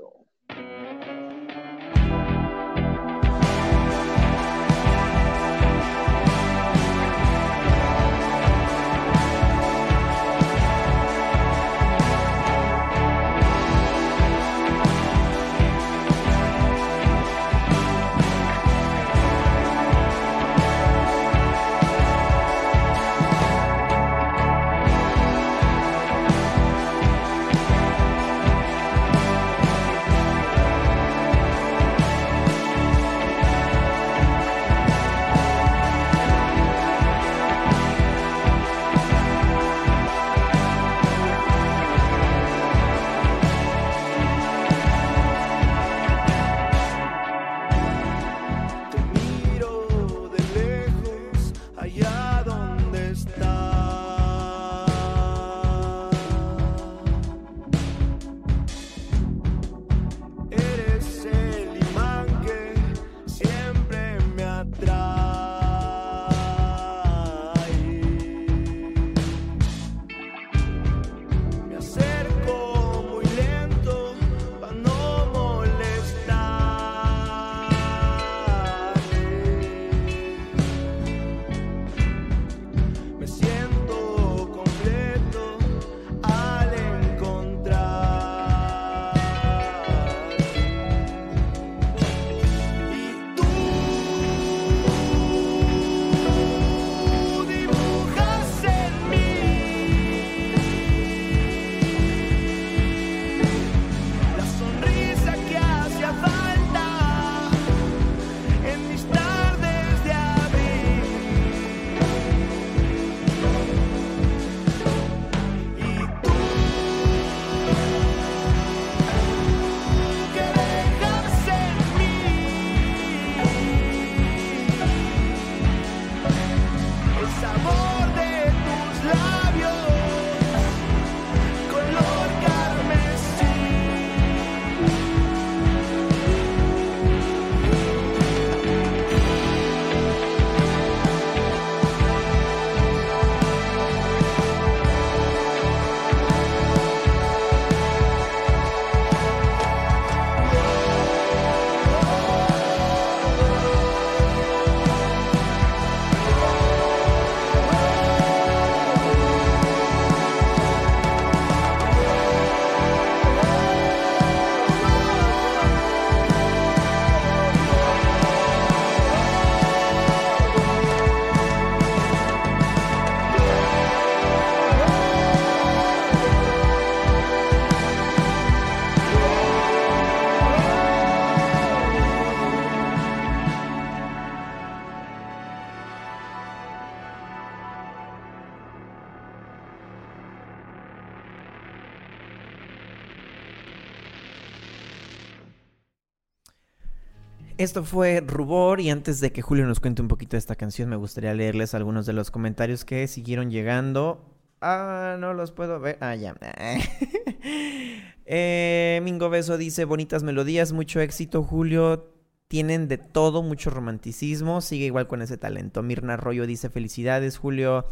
[197.64, 200.90] Esto fue Rubor y antes de que Julio nos cuente un poquito de esta canción,
[200.90, 204.22] me gustaría leerles algunos de los comentarios que siguieron llegando.
[204.60, 205.96] Ah, no los puedo ver.
[206.02, 206.34] Ah, ya.
[208.26, 212.12] eh, Mingo Beso dice, bonitas melodías, mucho éxito, Julio.
[212.48, 214.60] Tienen de todo, mucho romanticismo.
[214.60, 215.82] Sigue igual con ese talento.
[215.82, 217.86] Mirna Arroyo dice, felicidades, Julio.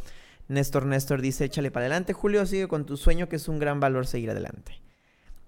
[0.48, 2.44] Néstor Néstor dice, échale para adelante, Julio.
[2.44, 4.82] Sigue con tu sueño, que es un gran valor seguir adelante.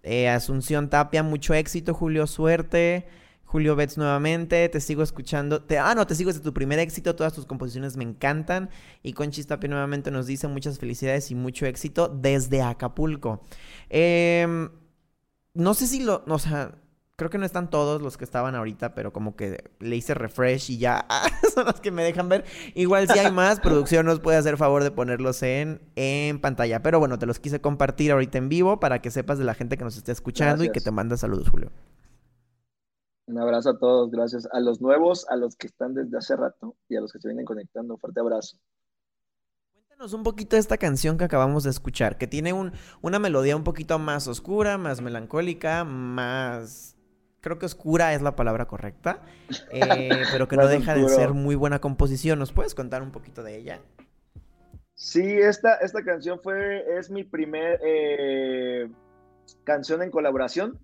[0.02, 2.26] Eh, Asunción Tapia, mucho éxito, Julio.
[2.26, 3.06] Suerte.
[3.54, 5.62] Julio Betts nuevamente, te sigo escuchando.
[5.62, 8.68] Te, ah, no, te sigo desde tu primer éxito, todas tus composiciones me encantan.
[9.04, 13.44] Y Conchis Tapia nuevamente nos dice muchas felicidades y mucho éxito desde Acapulco.
[13.90, 14.70] Em,
[15.54, 16.74] no sé si lo, o sea,
[17.14, 20.72] creo que no están todos los que estaban ahorita, pero como que le hice refresh
[20.72, 21.06] y ya
[21.54, 22.44] son los que me dejan ver.
[22.74, 26.82] Igual si hay más, producción nos puede hacer favor de ponerlos en, en pantalla.
[26.82, 29.78] Pero bueno, te los quise compartir ahorita en vivo para que sepas de la gente
[29.78, 31.70] que nos esté escuchando y que te manda saludos, Julio.
[33.26, 34.46] Un abrazo a todos, gracias.
[34.52, 37.28] A los nuevos, a los que están desde hace rato y a los que se
[37.28, 37.96] vienen conectando.
[37.96, 38.58] Fuerte abrazo.
[39.72, 43.56] Cuéntanos un poquito de esta canción que acabamos de escuchar, que tiene un, una melodía
[43.56, 46.96] un poquito más oscura, más melancólica, más...
[47.40, 49.22] Creo que oscura es la palabra correcta,
[49.70, 52.38] eh, pero que no deja de ser muy buena composición.
[52.38, 53.80] ¿Nos puedes contar un poquito de ella?
[54.94, 58.88] Sí, esta, esta canción fue, es mi primer eh,
[59.64, 60.78] canción en colaboración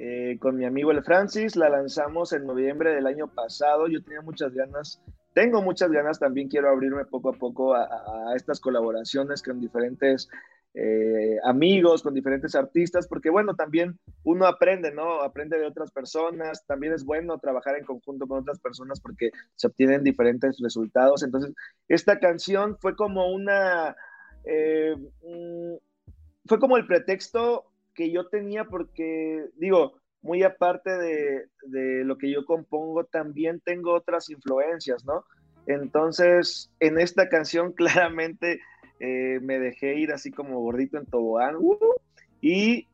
[0.00, 1.56] eh, con mi amigo el Francis.
[1.56, 3.88] La lanzamos en noviembre del año pasado.
[3.88, 5.02] Yo tenía muchas ganas,
[5.34, 10.28] tengo muchas ganas también, quiero abrirme poco a poco a, estas colaboraciones con diferentes
[10.74, 15.20] eh, amigos, con diferentes artistas, porque bueno, también uno aprende, ¿no?
[15.20, 19.66] Aprende de otras personas, también es bueno trabajar en conjunto con otras personas porque se
[19.66, 21.24] obtienen diferentes resultados.
[21.24, 21.52] Entonces,
[21.88, 23.96] esta canción fue como una...
[24.44, 24.94] Eh,
[26.46, 27.67] fue como el pretexto
[27.98, 34.30] que yo tenía porque, digo, muy aparte de, lo que yo compongo, también tengo otras
[34.30, 35.24] influencias, ¿no?
[35.66, 38.60] Entonces, en esta canción claramente
[39.00, 41.76] eh, me dejé ir así como gordito en tobogán uh,
[42.40, 42.86] y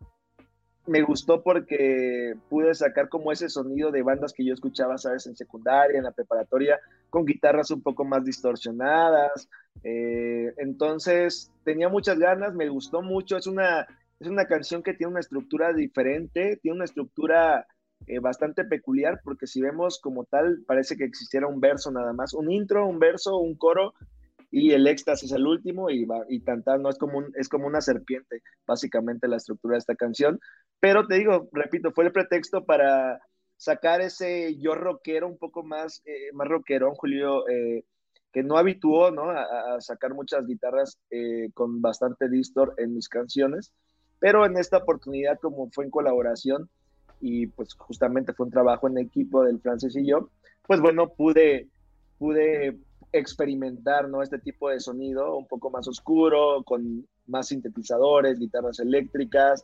[0.86, 5.26] me gustó porque pude sacar como ese sonido de bandas que yo escuchaba, ¿sabes?
[5.26, 6.80] En secundaria, en la preparatoria,
[7.11, 9.50] con guitarras un poco más distorsionadas.
[9.82, 13.86] Eh, entonces, tenía muchas ganas, me gustó mucho, es una
[14.21, 17.67] es una canción que tiene una estructura diferente, tiene una estructura
[18.07, 22.35] eh, bastante peculiar, porque si vemos como tal, parece que existiera un verso nada más,
[22.35, 23.95] un intro, un verso, un coro,
[24.51, 27.81] y el éxtasis el último, y, va, y cantar, no es como, es como una
[27.81, 30.39] serpiente, básicamente la estructura de esta canción.
[30.81, 33.21] Pero te digo, repito, fue el pretexto para
[33.57, 37.85] sacar ese yo rockero un poco más, eh, más rockerón, Julio, eh,
[38.33, 39.31] que no habituó ¿no?
[39.31, 40.99] A, sacar muchas guitarras
[41.55, 43.73] con bastante distor en mis canciones
[44.25, 46.70] pero en esta oportunidad, como fue en colaboración
[47.20, 50.31] y pues justamente fue un trabajo en equipo del Francis y yo,
[50.66, 51.68] pues bueno, pude,
[52.16, 52.79] pude
[53.12, 54.22] experimentar ¿no?
[54.22, 59.62] este tipo de sonido un poco más oscuro, con más sintetizadores, guitarras eléctricas,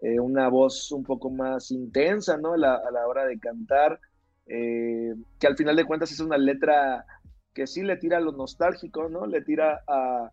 [0.00, 2.52] eh, una voz un poco más intensa ¿no?
[2.52, 3.98] a, la, hora de cantar,
[4.46, 7.04] eh, que al final de cuentas es una letra
[7.52, 9.26] que sí le tira a lo nostálgico, ¿no?
[9.26, 10.30] le tira a,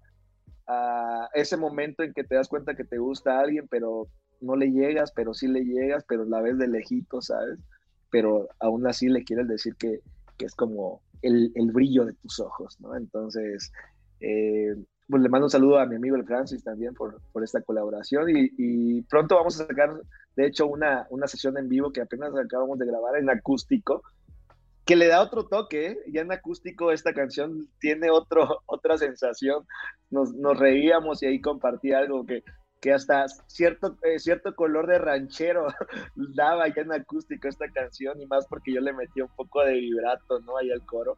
[0.68, 4.07] a ese momento en que te das cuenta que te gusta a alguien, pero
[4.41, 7.59] no le llegas, pero sí le llegas, pero la ves de lejito, ¿sabes?
[8.11, 9.99] Pero aún así le quieres decir que,
[10.38, 12.95] que es como el, el, brillo de tus ojos, ¿no?
[12.95, 13.72] Entonces,
[14.20, 14.76] eh,
[15.07, 18.30] pues le mando un saludo a mi amigo el Francis también por, por esta colaboración
[18.30, 20.01] y, y, pronto vamos a sacar,
[20.36, 24.03] de hecho, una, una sesión en vivo que apenas acabamos de grabar en acústico,
[24.86, 25.97] que le da otro toque, ¿eh?
[26.07, 29.65] ya en acústico esta canción tiene otro, otra sensación,
[30.11, 32.43] nos, nos reíamos y ahí compartí algo que,
[32.79, 35.67] que hasta cierto, eh, cierto color de ranchero
[36.36, 39.73] daba ya en acústico esta canción y más porque yo le metí un poco de
[39.73, 40.57] vibrato, ¿no?
[40.57, 41.17] Ahí al coro.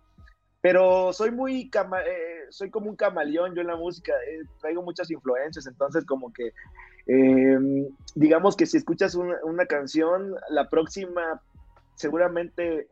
[0.62, 4.14] Pero soy muy, eh, soy como un camaleón yo en la música,
[4.60, 6.52] traigo muchas influencias, entonces como que,
[7.06, 11.42] em, digamos que si escuchas una, una canción, la próxima
[11.96, 12.88] seguramente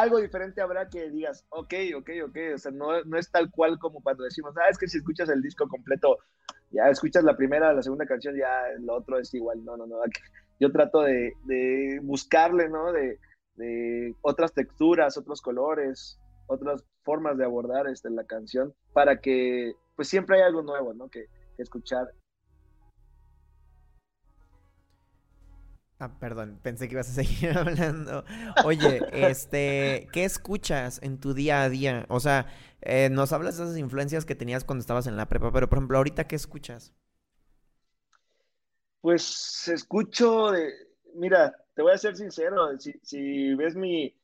[0.00, 3.78] algo diferente habrá que digas, ok, ok, ok, o sea, no, no, es tal cual
[3.78, 6.18] como cuando decimos, ah, es que si escuchas el disco completo,
[6.70, 8.48] ya escuchas la primera, la segunda canción, ya
[8.80, 9.96] lo otro es igual, no, no, no,
[10.60, 12.92] yo trato de, de buscarle, ¿no?
[12.92, 13.18] De,
[13.56, 20.08] de, otras texturas, otros colores, otras formas de abordar este, la canción, para que, pues
[20.08, 21.08] siempre hay algo nuevo, ¿no?
[21.08, 21.26] Que,
[21.56, 22.08] que escuchar
[26.00, 28.24] Ah, perdón, pensé que ibas a seguir hablando.
[28.64, 32.06] Oye, este, ¿qué escuchas en tu día a día?
[32.08, 32.46] O sea,
[32.82, 35.78] eh, nos hablas de esas influencias que tenías cuando estabas en la prepa, pero por
[35.78, 36.92] ejemplo, ahorita, ¿qué escuchas?
[39.00, 40.72] Pues escucho de,
[41.14, 44.14] mira, te voy a ser sincero, si, ves mi,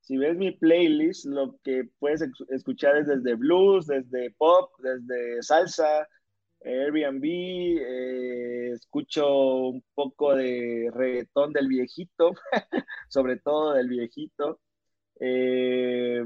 [0.00, 6.06] si ves mi playlist, lo que puedes escuchar es desde blues, desde pop, desde salsa,
[6.64, 12.32] Airbnb, eh, escucho un poco de reggaetón del viejito,
[13.08, 14.60] sobre todo del viejito.
[15.20, 16.24] Eh,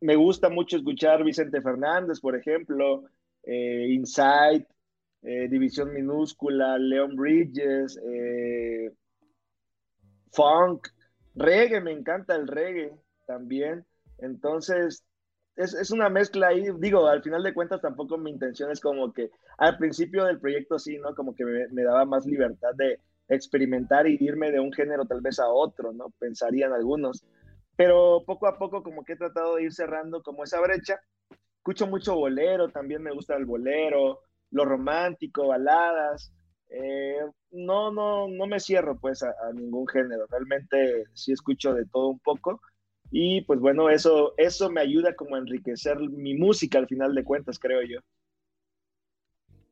[0.00, 3.04] me gusta mucho escuchar Vicente Fernández, por ejemplo,
[3.42, 4.66] eh, Inside,
[5.22, 7.98] eh, División Minúscula, Leon Bridges,
[10.32, 10.88] Funk,
[11.34, 12.92] reggae, me encanta el reggae
[13.26, 13.84] también.
[14.18, 15.04] Entonces,
[15.58, 19.30] es, una mezcla ahí, digo, al final de cuentas tampoco mi intención es como que
[19.58, 21.14] al principio del proyecto sí, ¿no?
[21.16, 25.40] Como que me, daba más libertad de experimentar y irme de un género tal vez
[25.40, 26.10] a otro, ¿no?
[26.18, 27.24] Pensarían algunos.
[27.76, 31.00] Pero poco a poco como que he tratado de ir cerrando como esa brecha.
[31.56, 34.20] Escucho mucho bolero, también me gusta el bolero,
[34.52, 36.32] lo romántico, baladas.
[36.70, 37.18] Eh,
[37.50, 40.26] no, no, no me cierro pues a, ningún género.
[40.30, 42.60] Realmente sí escucho de todo un poco.
[43.10, 47.24] Y pues bueno, eso, eso me ayuda como a enriquecer mi música al final de
[47.24, 48.00] cuentas, creo yo.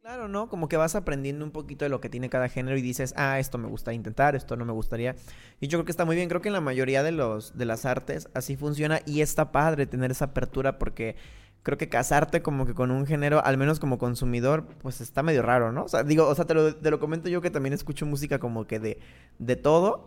[0.07, 0.49] Claro, ¿no?
[0.49, 3.41] Como que vas aprendiendo un poquito de lo que tiene cada género y dices, ah,
[3.41, 5.17] esto me gusta intentar, esto no me gustaría.
[5.59, 7.65] Y yo creo que está muy bien, creo que en la mayoría de, los, de
[7.65, 11.17] las artes así funciona y está padre tener esa apertura porque
[11.65, 15.43] creo que casarte como que con un género, al menos como consumidor, pues está medio
[15.43, 15.83] raro, ¿no?
[15.83, 18.39] O sea, digo, o sea, te lo, te lo comento yo que también escucho música
[18.39, 19.01] como que de,
[19.41, 20.07] de todo.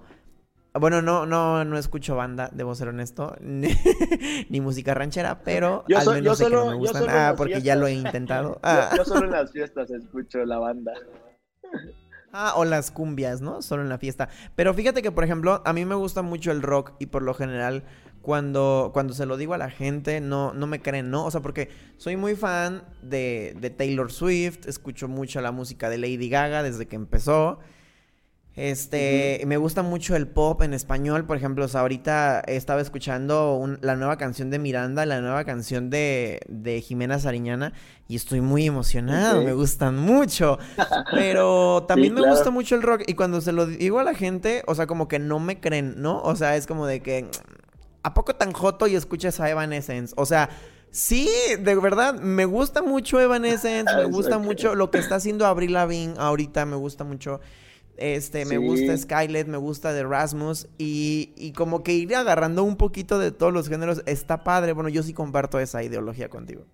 [0.79, 6.37] Bueno, no, no, no escucho banda, debo ser honesto, ni música ranchera, pero al menos
[6.37, 7.05] sé que no me gustan.
[7.09, 8.59] Ah, porque ya lo he intentado.
[8.69, 8.91] Ah.
[8.95, 10.93] Yo, solo en las fiestas escucho la banda.
[12.31, 13.63] Ah, o las cumbias, ¿no?
[13.63, 14.29] Solo en la fiesta.
[14.55, 17.33] Pero fíjate que, por ejemplo, a mí me gusta mucho el rock y por lo
[17.33, 17.85] general
[18.21, 21.25] cuando, cuando se lo digo a la gente, no, no me creen, ¿no?
[21.25, 25.97] O sea, porque soy muy fan de, de Taylor Swift, escucho mucho la música de
[25.97, 27.59] Lady Gaga desde que empezó.
[28.59, 33.77] Este, me gusta mucho el pop en español, por ejemplo, o sea, ahorita estaba escuchando
[33.79, 37.71] la nueva canción de Miranda, la nueva canción de, de Jimena Sariñana,
[38.09, 40.59] y estoy muy emocionado, me gustan mucho.
[41.13, 44.63] Pero también me gusta mucho el rock, y cuando se lo digo a la gente,
[44.67, 46.21] o sea, como que no me creen, ¿no?
[46.21, 47.27] O sea, es como de que
[48.03, 50.13] ¿a poco tan joto y escuchas a Evanescence?
[50.17, 50.49] O sea,
[50.91, 51.29] sí,
[51.61, 56.15] de verdad, me gusta mucho Evanescence, me gusta mucho lo que está haciendo Avril Lavigne
[56.17, 57.39] ahorita, me gusta mucho.
[57.99, 62.77] Este, me gusta Skylet, me gusta The Rasmus y, y, como que ir agarrando un
[62.77, 64.71] poquito de todos los géneros está padre.
[64.73, 66.65] Bueno, yo sí comparto esa ideología contigo.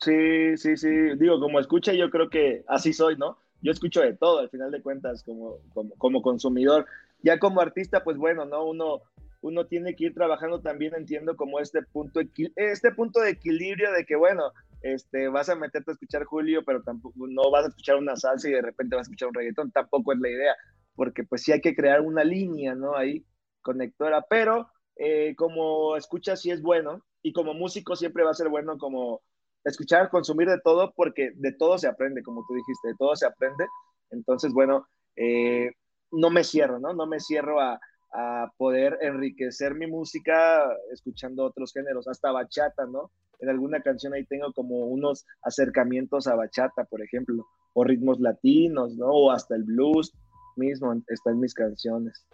[0.00, 0.88] Sí, sí, sí.
[1.16, 3.38] Digo, como escucha, yo creo que así soy, ¿no?
[3.60, 6.86] Yo escucho de todo, al final de cuentas, como, como, como consumidor.
[7.22, 8.64] Ya como artista, pues bueno, ¿no?
[8.64, 9.02] Uno,
[9.42, 12.20] uno tiene que ir trabajando también, entiendo, como este punto,
[12.56, 16.82] este punto de equilibrio de que, bueno, este, vas a meterte a escuchar Julio, pero
[16.82, 19.70] tampoco no vas a escuchar una salsa y de repente vas a escuchar un reggaetón,
[19.72, 20.56] tampoco es la idea,
[20.94, 22.96] porque pues sí hay que crear una línea, ¿no?
[22.96, 23.24] Ahí,
[23.62, 28.48] conectora, pero eh, como escucha sí es bueno, y como músico siempre va a ser
[28.48, 29.22] bueno como
[29.64, 33.26] escuchar, consumir de todo, porque de todo se aprende, como tú dijiste, de todo se
[33.26, 33.66] aprende,
[34.10, 35.72] entonces, bueno, eh,
[36.10, 36.94] no me cierro, ¿no?
[36.94, 37.78] No me cierro a,
[38.12, 43.10] a poder enriquecer mi música escuchando otros géneros, hasta bachata, ¿no?
[43.40, 48.96] En alguna canción ahí tengo como unos acercamientos a bachata, por ejemplo, o ritmos latinos,
[48.96, 49.06] ¿no?
[49.06, 50.12] O hasta el blues
[50.56, 52.26] mismo está en mis canciones.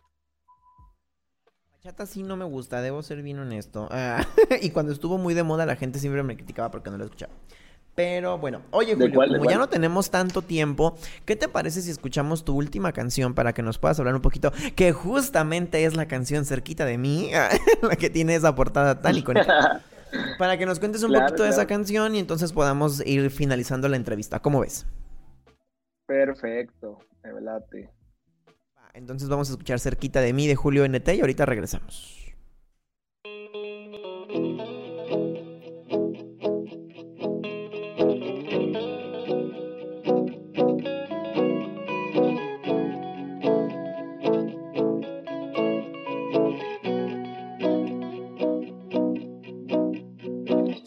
[1.73, 3.89] Bachata sí no me gusta, debo ser bien honesto.
[3.91, 4.25] Ah,
[4.63, 7.33] y cuando estuvo muy de moda la gente siempre me criticaba porque no lo escuchaba.
[7.95, 12.45] Pero bueno, oye Julio, como ya no tenemos tanto tiempo, ¿qué te parece si escuchamos
[12.45, 14.53] tu última canción para que nos puedas hablar un poquito?
[14.75, 17.31] Que justamente es la canción cerquita de mí,
[17.83, 19.81] la que tiene esa portada tan icónica.
[20.39, 23.97] Para que nos cuentes un poquito de esa canción y entonces podamos ir finalizando la
[23.97, 24.41] entrevista.
[24.41, 24.87] ¿Cómo ves?
[26.07, 27.91] Perfecto, me late.
[28.93, 32.14] Entonces vamos a escuchar cerquita de mí de Julio NT y ahorita regresamos.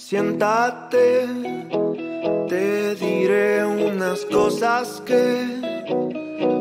[0.09, 1.27] Siéntate,
[2.47, 5.45] te diré unas cosas que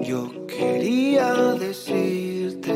[0.02, 2.74] yo quería decirte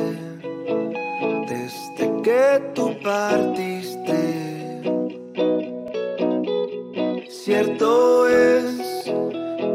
[1.48, 4.20] desde que tú partiste.
[7.28, 9.10] Cierto es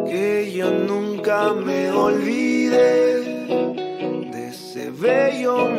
[0.10, 3.20] que yo nunca me olvidé
[4.32, 5.75] de ese bello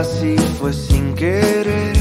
[0.00, 0.72] Casi, fue
[1.14, 1.94] querer.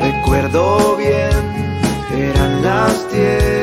[0.00, 1.78] Recuerdo bien,
[2.10, 3.57] eran las diez.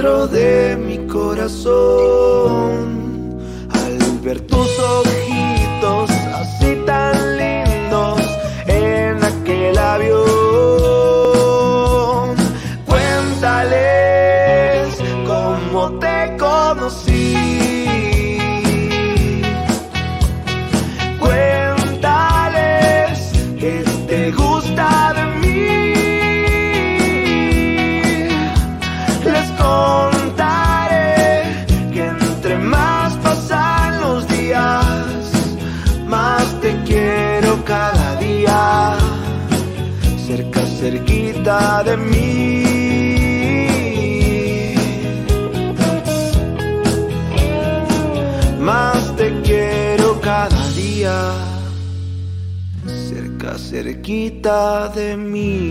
[0.00, 2.99] Dentro de mi corazón
[41.40, 42.64] de mí.
[48.60, 51.32] Más te quiero cada día,
[52.86, 55.70] cerca, cerquita de mí.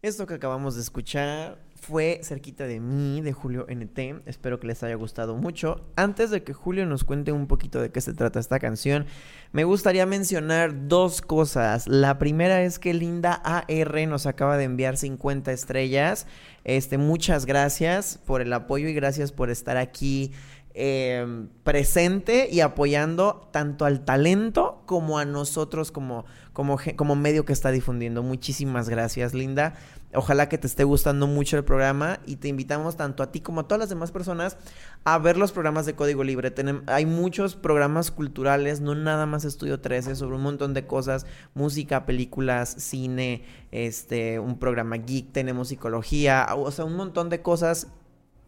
[0.00, 4.22] Esto que acabamos de escuchar fue cerquita de mí, de Julio NT.
[4.26, 5.86] Espero que les haya gustado mucho.
[5.96, 9.06] Antes de que Julio nos cuente un poquito de qué se trata esta canción,
[9.52, 11.88] me gustaría mencionar dos cosas.
[11.88, 16.26] La primera es que Linda AR nos acaba de enviar 50 estrellas.
[16.64, 20.32] Este, muchas gracias por el apoyo y gracias por estar aquí
[20.74, 27.54] em, presente y apoyando tanto al talento como a nosotros como, como, como medio que
[27.54, 28.22] está difundiendo.
[28.22, 29.74] Muchísimas gracias, Linda.
[30.12, 33.60] Ojalá que te esté gustando mucho el programa y te invitamos tanto a ti como
[33.60, 34.56] a todas las demás personas
[35.04, 36.52] a ver los programas de Código Libre.
[36.86, 42.06] hay muchos programas culturales, no nada más Estudio 13, sobre un montón de cosas, música,
[42.06, 47.86] películas, cine, este, un programa geek, tenemos psicología, o sea, un montón de cosas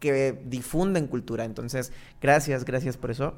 [0.03, 1.45] que difunden cultura.
[1.45, 3.35] Entonces, gracias, gracias por eso.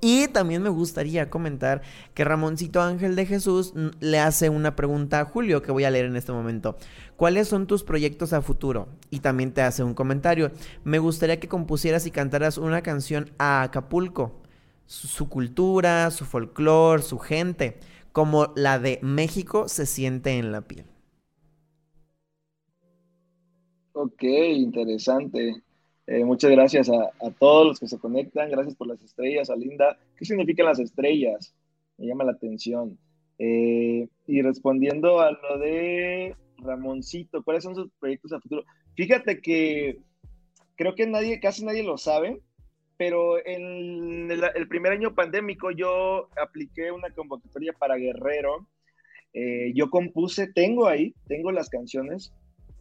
[0.00, 1.82] Y también me gustaría comentar
[2.14, 6.06] que Ramoncito Ángel de Jesús le hace una pregunta a Julio que voy a leer
[6.06, 6.76] en este momento.
[7.16, 8.88] ¿Cuáles son tus proyectos a futuro?
[9.10, 10.50] Y también te hace un comentario.
[10.82, 14.40] Me gustaría que compusieras y cantaras una canción a Acapulco,
[14.86, 17.78] su, cultura, su folclore, su gente,
[18.10, 20.84] como la de México se siente en la piel.
[23.92, 25.62] Ok, interesante.
[26.10, 28.50] Eh, muchas gracias a, todos los que se conectan.
[28.50, 29.98] Gracias por las estrellas, a Linda.
[30.16, 31.54] ¿Qué significan las estrellas?
[31.98, 32.98] Me llama la atención.
[33.38, 38.64] Eh, y respondiendo a lo de Ramoncito, ¿cuáles son sus proyectos a futuro?
[38.96, 39.98] Fíjate que
[40.76, 42.40] creo que nadie, casi nadie lo sabe,
[42.96, 48.66] pero en el, primer año pandémico yo apliqué una convocatoria para Guerrero.
[49.34, 52.32] Eh, yo compuse, tengo ahí, tengo las canciones,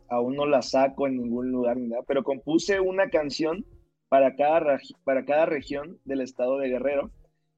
[0.09, 3.65] aún no la saco en ningún lugar ni nada, pero compuse una canción
[4.09, 7.11] para cada, para cada región del estado de Guerrero.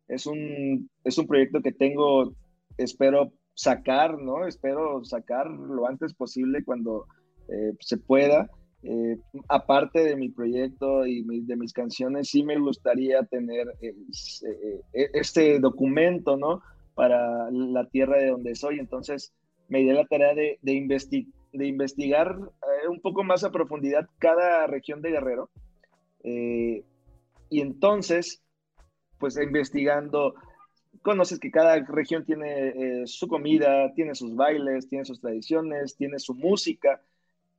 [0.08, 2.34] Es un, es un proyecto que tengo,
[2.78, 4.48] espero sacar, ¿no?
[4.48, 7.06] Espero sacar lo antes posible cuando
[7.50, 8.50] eh, se pueda.
[8.82, 9.18] Eh,
[9.50, 13.94] aparte de mi proyecto y de mis canciones, sí me gustaría tener eh,
[15.14, 16.62] este documento, ¿no?
[16.96, 18.80] Para la tierra de donde soy.
[18.80, 19.34] Entonces,
[19.68, 20.74] me di la tarea de, de
[21.52, 25.50] de investigar eh, un poco más a profundidad cada región de Guerrero
[26.24, 26.84] Eh,
[27.50, 28.44] y entonces,
[29.18, 30.36] pues investigando,
[31.02, 36.20] conoces que cada región tiene eh, su comida, tiene sus bailes, tiene sus tradiciones, tiene
[36.20, 37.02] su música.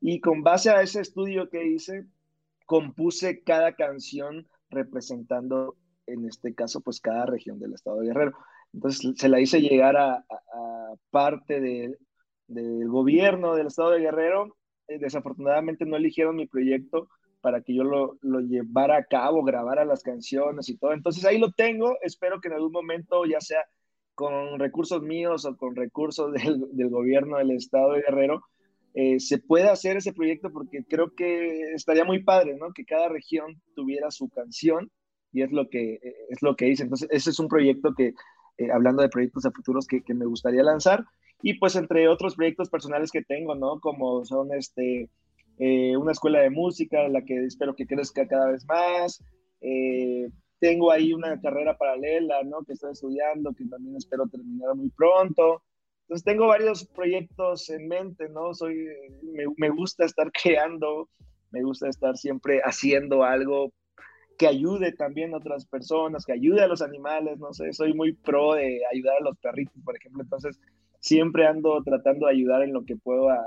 [0.01, 2.07] Y con base a ese estudio que hice,
[2.67, 5.77] compuse cada canción representando,
[6.07, 8.33] en este caso, pues cada región del estado de Guerrero.
[8.73, 10.25] Entonces se la hice llegar a,
[11.11, 11.61] parte
[12.51, 14.57] del gobierno del estado de Guerrero.
[14.89, 17.09] Eh, desafortunadamente no eligieron mi proyecto
[17.41, 20.93] para que yo lo, lo, llevara a cabo, grabara las canciones y todo.
[20.93, 23.65] Entonces ahí lo tengo, espero que en algún momento, ya sea
[24.15, 28.43] con recursos míos o con recursos del, del gobierno del estado de Guerrero,
[28.93, 32.73] eh, se pueda hacer ese proyecto porque creo que estaría muy padre, ¿no?
[32.73, 34.91] Que cada región tuviera su canción
[35.33, 36.83] y es lo que, es lo que hice.
[36.83, 38.15] Entonces ese es un proyecto que,
[38.59, 41.05] eh, hablando de proyectos a futuros que, que me gustaría lanzar
[41.43, 43.81] y pues entre otros proyectos personales que tengo, ¿no?
[43.81, 45.09] Como son este
[45.59, 49.23] eh, una escuela de música, la que espero que crezca cada vez más.
[49.61, 52.63] Eh, tengo ahí una carrera paralela, ¿no?
[52.65, 55.63] Que estoy estudiando, que también espero terminar muy pronto.
[56.03, 58.55] Entonces tengo varios proyectos en mente, ¿no?
[58.55, 58.87] Soy,
[59.23, 61.09] me, me gusta estar creando,
[61.51, 63.73] me gusta estar siempre haciendo algo
[64.41, 68.15] que ayude también a otras personas, que ayude a los animales, no sé, soy muy
[68.15, 70.59] pro de ayudar a los perritos, por ejemplo, entonces
[71.01, 73.43] siempre ando tratando de ayudar en lo que puedo a,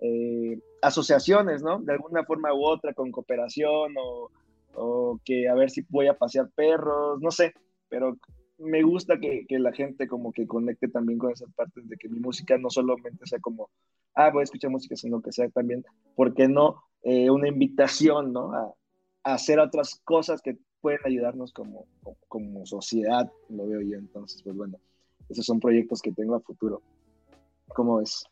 [0.00, 1.80] eh, asociaciones, ¿no?
[1.80, 4.30] De alguna forma u otra, con cooperación o,
[4.74, 7.52] o, que a ver si voy a pasear perros, no sé,
[7.88, 8.16] pero
[8.58, 12.08] me gusta que, que, la gente como que conecte también con esas partes de que
[12.08, 13.70] mi música no solamente sea como,
[14.14, 16.82] ah, voy a escuchar música, sino que sea también, ¿por qué no?
[17.02, 18.52] Eh, una invitación, ¿no?
[18.52, 18.74] A,
[19.22, 21.86] hacer otras cosas que pueden ayudarnos como,
[22.28, 23.98] como sociedad, lo veo yo.
[23.98, 24.78] Entonces, pues bueno,
[25.30, 26.82] esos son proyectos que tengo a futuro.
[27.68, 28.24] ¿Cómo ves?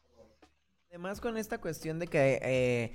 [0.90, 2.92] Además con esta cuestión de que eh,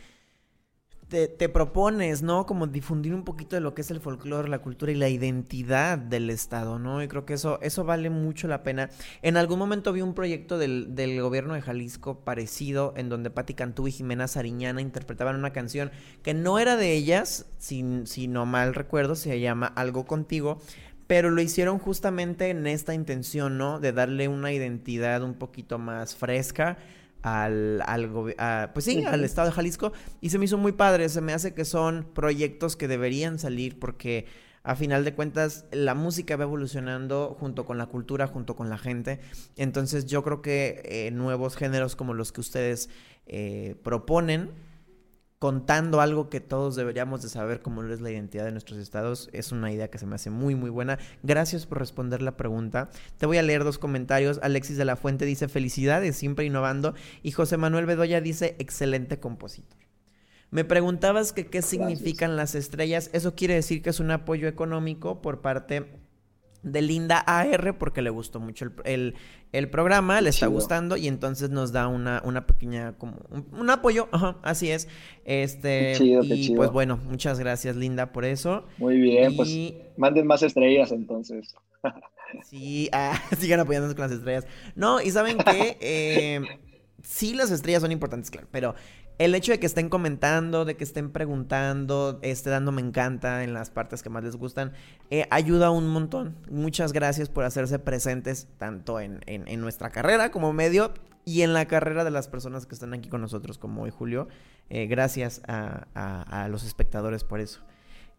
[1.37, 2.45] te, propones, ¿no?
[2.45, 5.97] Como difundir un poquito de lo que es el folclore, la cultura y la identidad
[5.97, 7.03] del Estado, ¿no?
[7.03, 8.89] Y creo que eso, eso vale mucho la pena.
[9.21, 13.53] En algún momento vi un proyecto del, del gobierno de Jalisco parecido, en donde Patti
[13.53, 15.91] Cantú y Jimena Sariñana interpretaban una canción
[16.23, 20.59] que no era de ellas, si, si no mal recuerdo, se llama Algo Contigo,
[21.13, 23.79] pero lo hicieron justamente en esta intención, ¿no?
[23.79, 26.79] De darle una identidad un poquito más fresca
[27.21, 28.09] al, al
[28.73, 29.93] pues sí, al estado de Jalisco.
[30.21, 33.77] Y se me hizo muy padre, se me hace que son proyectos que deberían salir
[33.77, 34.25] porque
[34.63, 38.79] a final de cuentas la música va evolucionando junto con la cultura, junto con la
[38.79, 39.19] gente,
[39.55, 42.89] entonces yo creo que eh, nuevos géneros como los que ustedes
[43.27, 44.49] eh, proponen
[45.43, 49.51] contando algo que todos deberíamos de saber como es la identidad de nuestros estados, es
[49.51, 50.99] una idea que se me hace muy muy buena.
[51.21, 52.89] Gracias por responder la pregunta.
[53.17, 54.39] Te voy a leer dos comentarios.
[54.41, 56.95] Alexis de la Fuente dice felicidades, siempre innovando.
[57.23, 59.77] Y José Manuel Bedoya dice excelente compositor.
[60.49, 63.09] Me preguntabas que qué significan las estrellas.
[63.11, 66.02] Eso quiere decir que es un apoyo económico por parte
[66.63, 69.15] de Linda AR porque le gustó mucho el,
[69.51, 73.17] el, programa, le está gustando y entonces nos da una, una pequeña, como
[73.51, 74.87] un, apoyo, Ajá, así es.
[75.25, 78.65] Este, y pues bueno, muchas gracias Linda por eso.
[78.77, 79.49] Muy bien, pues
[79.97, 81.53] manden más estrellas entonces.
[82.49, 84.47] sí, ah, sigan apoyándonos con las estrellas.
[84.75, 86.41] No, y saben que eh,
[87.01, 88.75] sí las estrellas son importantes, claro, pero
[89.19, 93.53] el hecho de que estén comentando, de que estén preguntando, esté dando me encanta en
[93.53, 94.73] las partes que más les gustan,
[95.09, 96.35] eh, ayuda un montón.
[96.49, 99.21] Muchas gracias por hacerse presentes tanto en,
[99.61, 100.93] nuestra carrera como medio
[101.25, 104.27] y en la carrera de las personas que están aquí con nosotros, como hoy Julio.
[104.69, 107.61] Eh, gracias a, los espectadores por eso.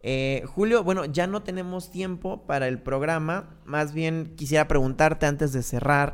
[0.01, 3.49] Eh, Julio, bueno, ya no tenemos tiempo para el programa.
[3.65, 6.13] Más bien quisiera preguntarte antes de cerrar.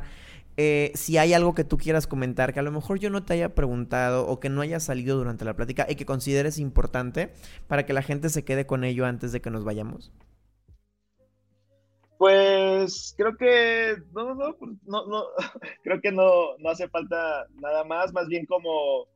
[0.56, 3.32] Eh, si hay algo que tú quieras comentar que a lo mejor yo no te
[3.34, 7.30] haya preguntado o que no haya salido durante la plática y que consideres importante
[7.68, 10.12] para que la gente se quede con ello antes de que nos vayamos.
[12.18, 15.24] Pues creo que no, no, no, no
[15.82, 19.06] creo que no, no hace falta nada más, más bien como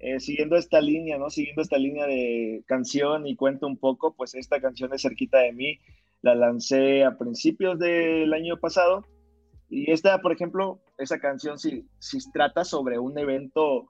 [0.00, 1.30] eh, siguiendo esta línea, ¿no?
[1.30, 5.52] Siguiendo esta línea de canción y cuento un poco, pues esta canción es cerquita de
[5.52, 5.78] mí,
[6.20, 9.06] la lancé a principios del año pasado
[9.70, 13.88] y esta, por ejemplo, esa canción si, si trata sobre un evento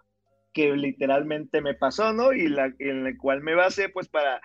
[0.53, 2.35] que literalmente me pasó, ¿no?
[2.35, 4.43] Y en el cual me basé, pues, para,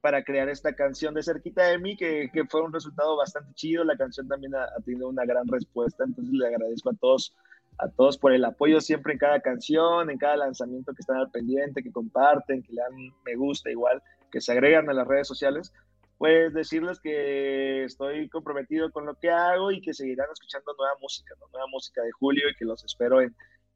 [0.00, 3.84] para crear esta canción de Cerquita de mí, que, que fue un resultado bastante chido.
[3.84, 7.32] La canción también ha, tenido una gran respuesta, entonces le agradezco a todos,
[7.78, 11.30] a todos por el apoyo siempre en cada canción, en cada lanzamiento que están al
[11.30, 12.92] pendiente, que comparten, que le dan
[13.24, 14.02] me gusta igual,
[14.32, 15.72] que se agregan a las redes sociales
[16.22, 21.34] pues decirles que estoy comprometido con lo que hago y que seguirán escuchando nueva música,
[21.52, 23.34] nueva música de Julio y que los espero en,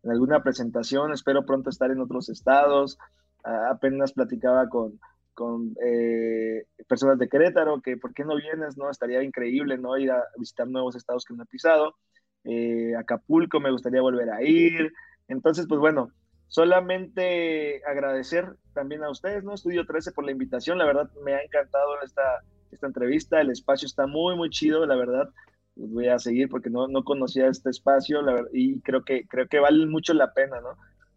[0.09, 2.99] alguna presentación, espero pronto estar en otros estados.
[3.42, 5.01] apenas platicaba con,
[5.34, 8.90] con eh, personas de Querétaro, que por qué no vienes, ¿no?
[8.90, 9.99] Estaría increíble, ¿no?
[9.99, 11.97] Ir a visitar nuevos estados que no he pisado.
[12.44, 14.92] Eh, Acapulco me gustaría volver a ir.
[15.26, 16.12] Entonces, pues bueno,
[16.49, 19.55] solamente agradecer también a ustedes, ¿no?
[19.55, 23.86] Estudio 13 por la invitación, la verdad me ha encantado esta, esta entrevista, el espacio
[23.86, 25.30] está muy, muy chido, la verdad.
[25.74, 29.49] voy a seguir porque no, no conocía este espacio la verdad, y creo que, creo
[29.49, 30.76] que vale mucho la pena, ¿no?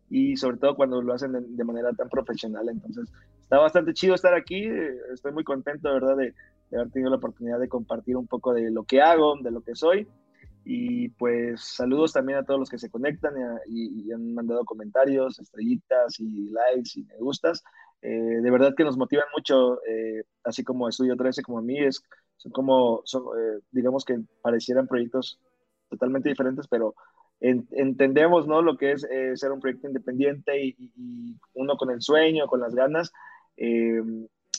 [0.09, 2.67] y sobre todo cuando lo hacen de, manera tan profesional.
[2.69, 3.11] Entonces,
[3.41, 4.67] está bastante chido estar aquí.
[5.13, 6.33] Estoy muy contento, de verdad, de,
[6.75, 9.75] haber tenido la oportunidad de compartir un poco de lo que hago, de lo que
[9.75, 10.07] soy.
[10.71, 13.33] Y pues saludos también a todos los que se conectan
[13.65, 17.63] y, han mandado comentarios, estrellitas y likes y me gustas.
[18.03, 21.79] Eh, de verdad que nos motivan mucho, eh, así como Estudio 13, como a mí,
[21.79, 22.03] es,
[22.37, 25.39] son como, son, eh, digamos que parecieran proyectos
[25.89, 26.93] totalmente diferentes, pero
[27.39, 28.61] entendemos ¿no?
[28.61, 32.75] lo que es eh, ser un proyecto independiente y, uno con el sueño, con las
[32.75, 33.11] ganas,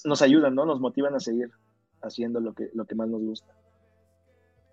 [0.05, 0.67] nos ayudan, ¿no?
[0.67, 1.53] nos motivan a seguir
[2.03, 3.55] haciendo lo que, lo que más nos gusta.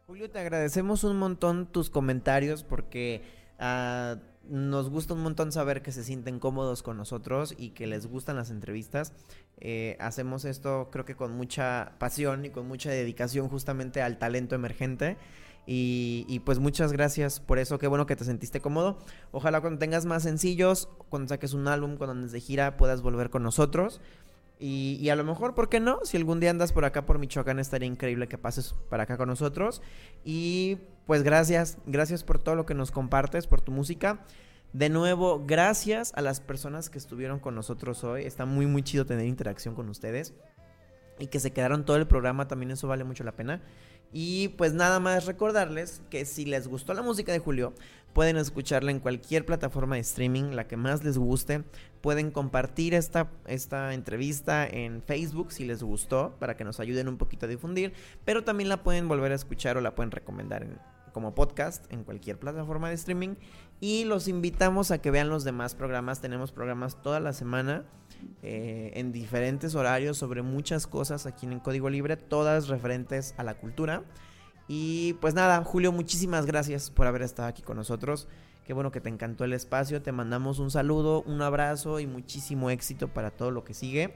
[0.08, 3.24] Julio, te agradecemos un montón tus comentarios porque
[3.60, 4.18] uh,
[4.49, 8.38] nos gusta un montón saber que se sienten cómodos con nosotros y que les gustan
[8.38, 9.12] las entrevistas.
[9.60, 14.55] Eh, hacemos esto creo que con mucha pasión y con mucha dedicación justamente al talento
[14.55, 15.18] emergente.
[15.70, 18.99] Y, pues muchas gracias por eso, qué bueno que te sentiste cómodo.
[19.34, 23.30] Ojalá cuando tengas más sencillos, cuando saques un álbum, cuando andes de gira, puedas volver
[23.30, 23.99] con nosotros.
[24.60, 25.99] Y, a lo mejor, ¿por qué no?
[26.03, 29.30] Si algún día andas por acá por Michoacán, estaría increíble que pases para acá con
[29.30, 29.84] nosotros.
[30.26, 34.26] Y pues gracias, gracias por todo lo que nos compartes, por tu música.
[34.74, 38.26] De nuevo, gracias a las personas que estuvieron con nosotros hoy.
[38.26, 40.34] Está muy, muy chido tener interacción con ustedes.
[41.20, 43.62] Y que se quedaron todo el programa, también eso vale mucho la pena.
[44.14, 47.74] Y pues nada más recordarles que si les gustó la música de Julio,
[48.14, 51.64] pueden escucharla en cualquier plataforma de streaming, la que más les guste.
[52.01, 57.18] Pueden compartir esta, esta entrevista en Facebook si les gustó, para que nos ayuden un
[57.18, 57.93] poquito a difundir.
[58.26, 60.66] Pero también la pueden volver a escuchar o la pueden recomendar
[61.14, 63.36] como podcast en cualquier plataforma de streaming.
[63.80, 66.19] Y los invitamos a que vean los demás programas.
[66.19, 67.86] Tenemos programas toda la semana.
[68.41, 73.55] Eh, en diferentes horarios sobre muchas cosas aquí en Código Libre, todas referentes a la
[73.55, 74.03] cultura.
[74.67, 78.28] Y pues nada, Julio, muchísimas gracias por haber estado aquí con nosotros.
[78.65, 80.01] Qué bueno que te encantó el espacio.
[80.01, 84.15] Te mandamos un saludo, un abrazo y muchísimo éxito para todo lo que sigue.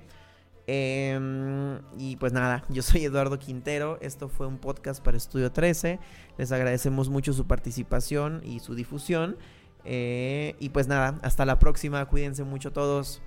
[0.68, 3.98] Em, y pues nada, yo soy Eduardo Quintero.
[4.02, 6.00] Esto fue un podcast para Estudio 13.
[6.38, 9.38] Les agradecemos mucho su participación y su difusión.
[9.84, 12.06] Eh, y pues nada, hasta la próxima.
[12.06, 13.22] Cuídense mucho todos.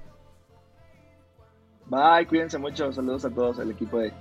[1.87, 2.93] Bye, cuídense mucho.
[2.93, 4.12] Saludos a todos, el equipo de.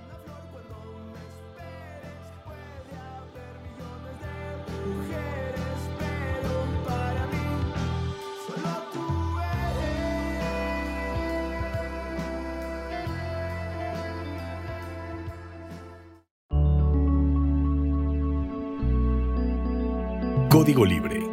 [20.64, 21.23] Código Libre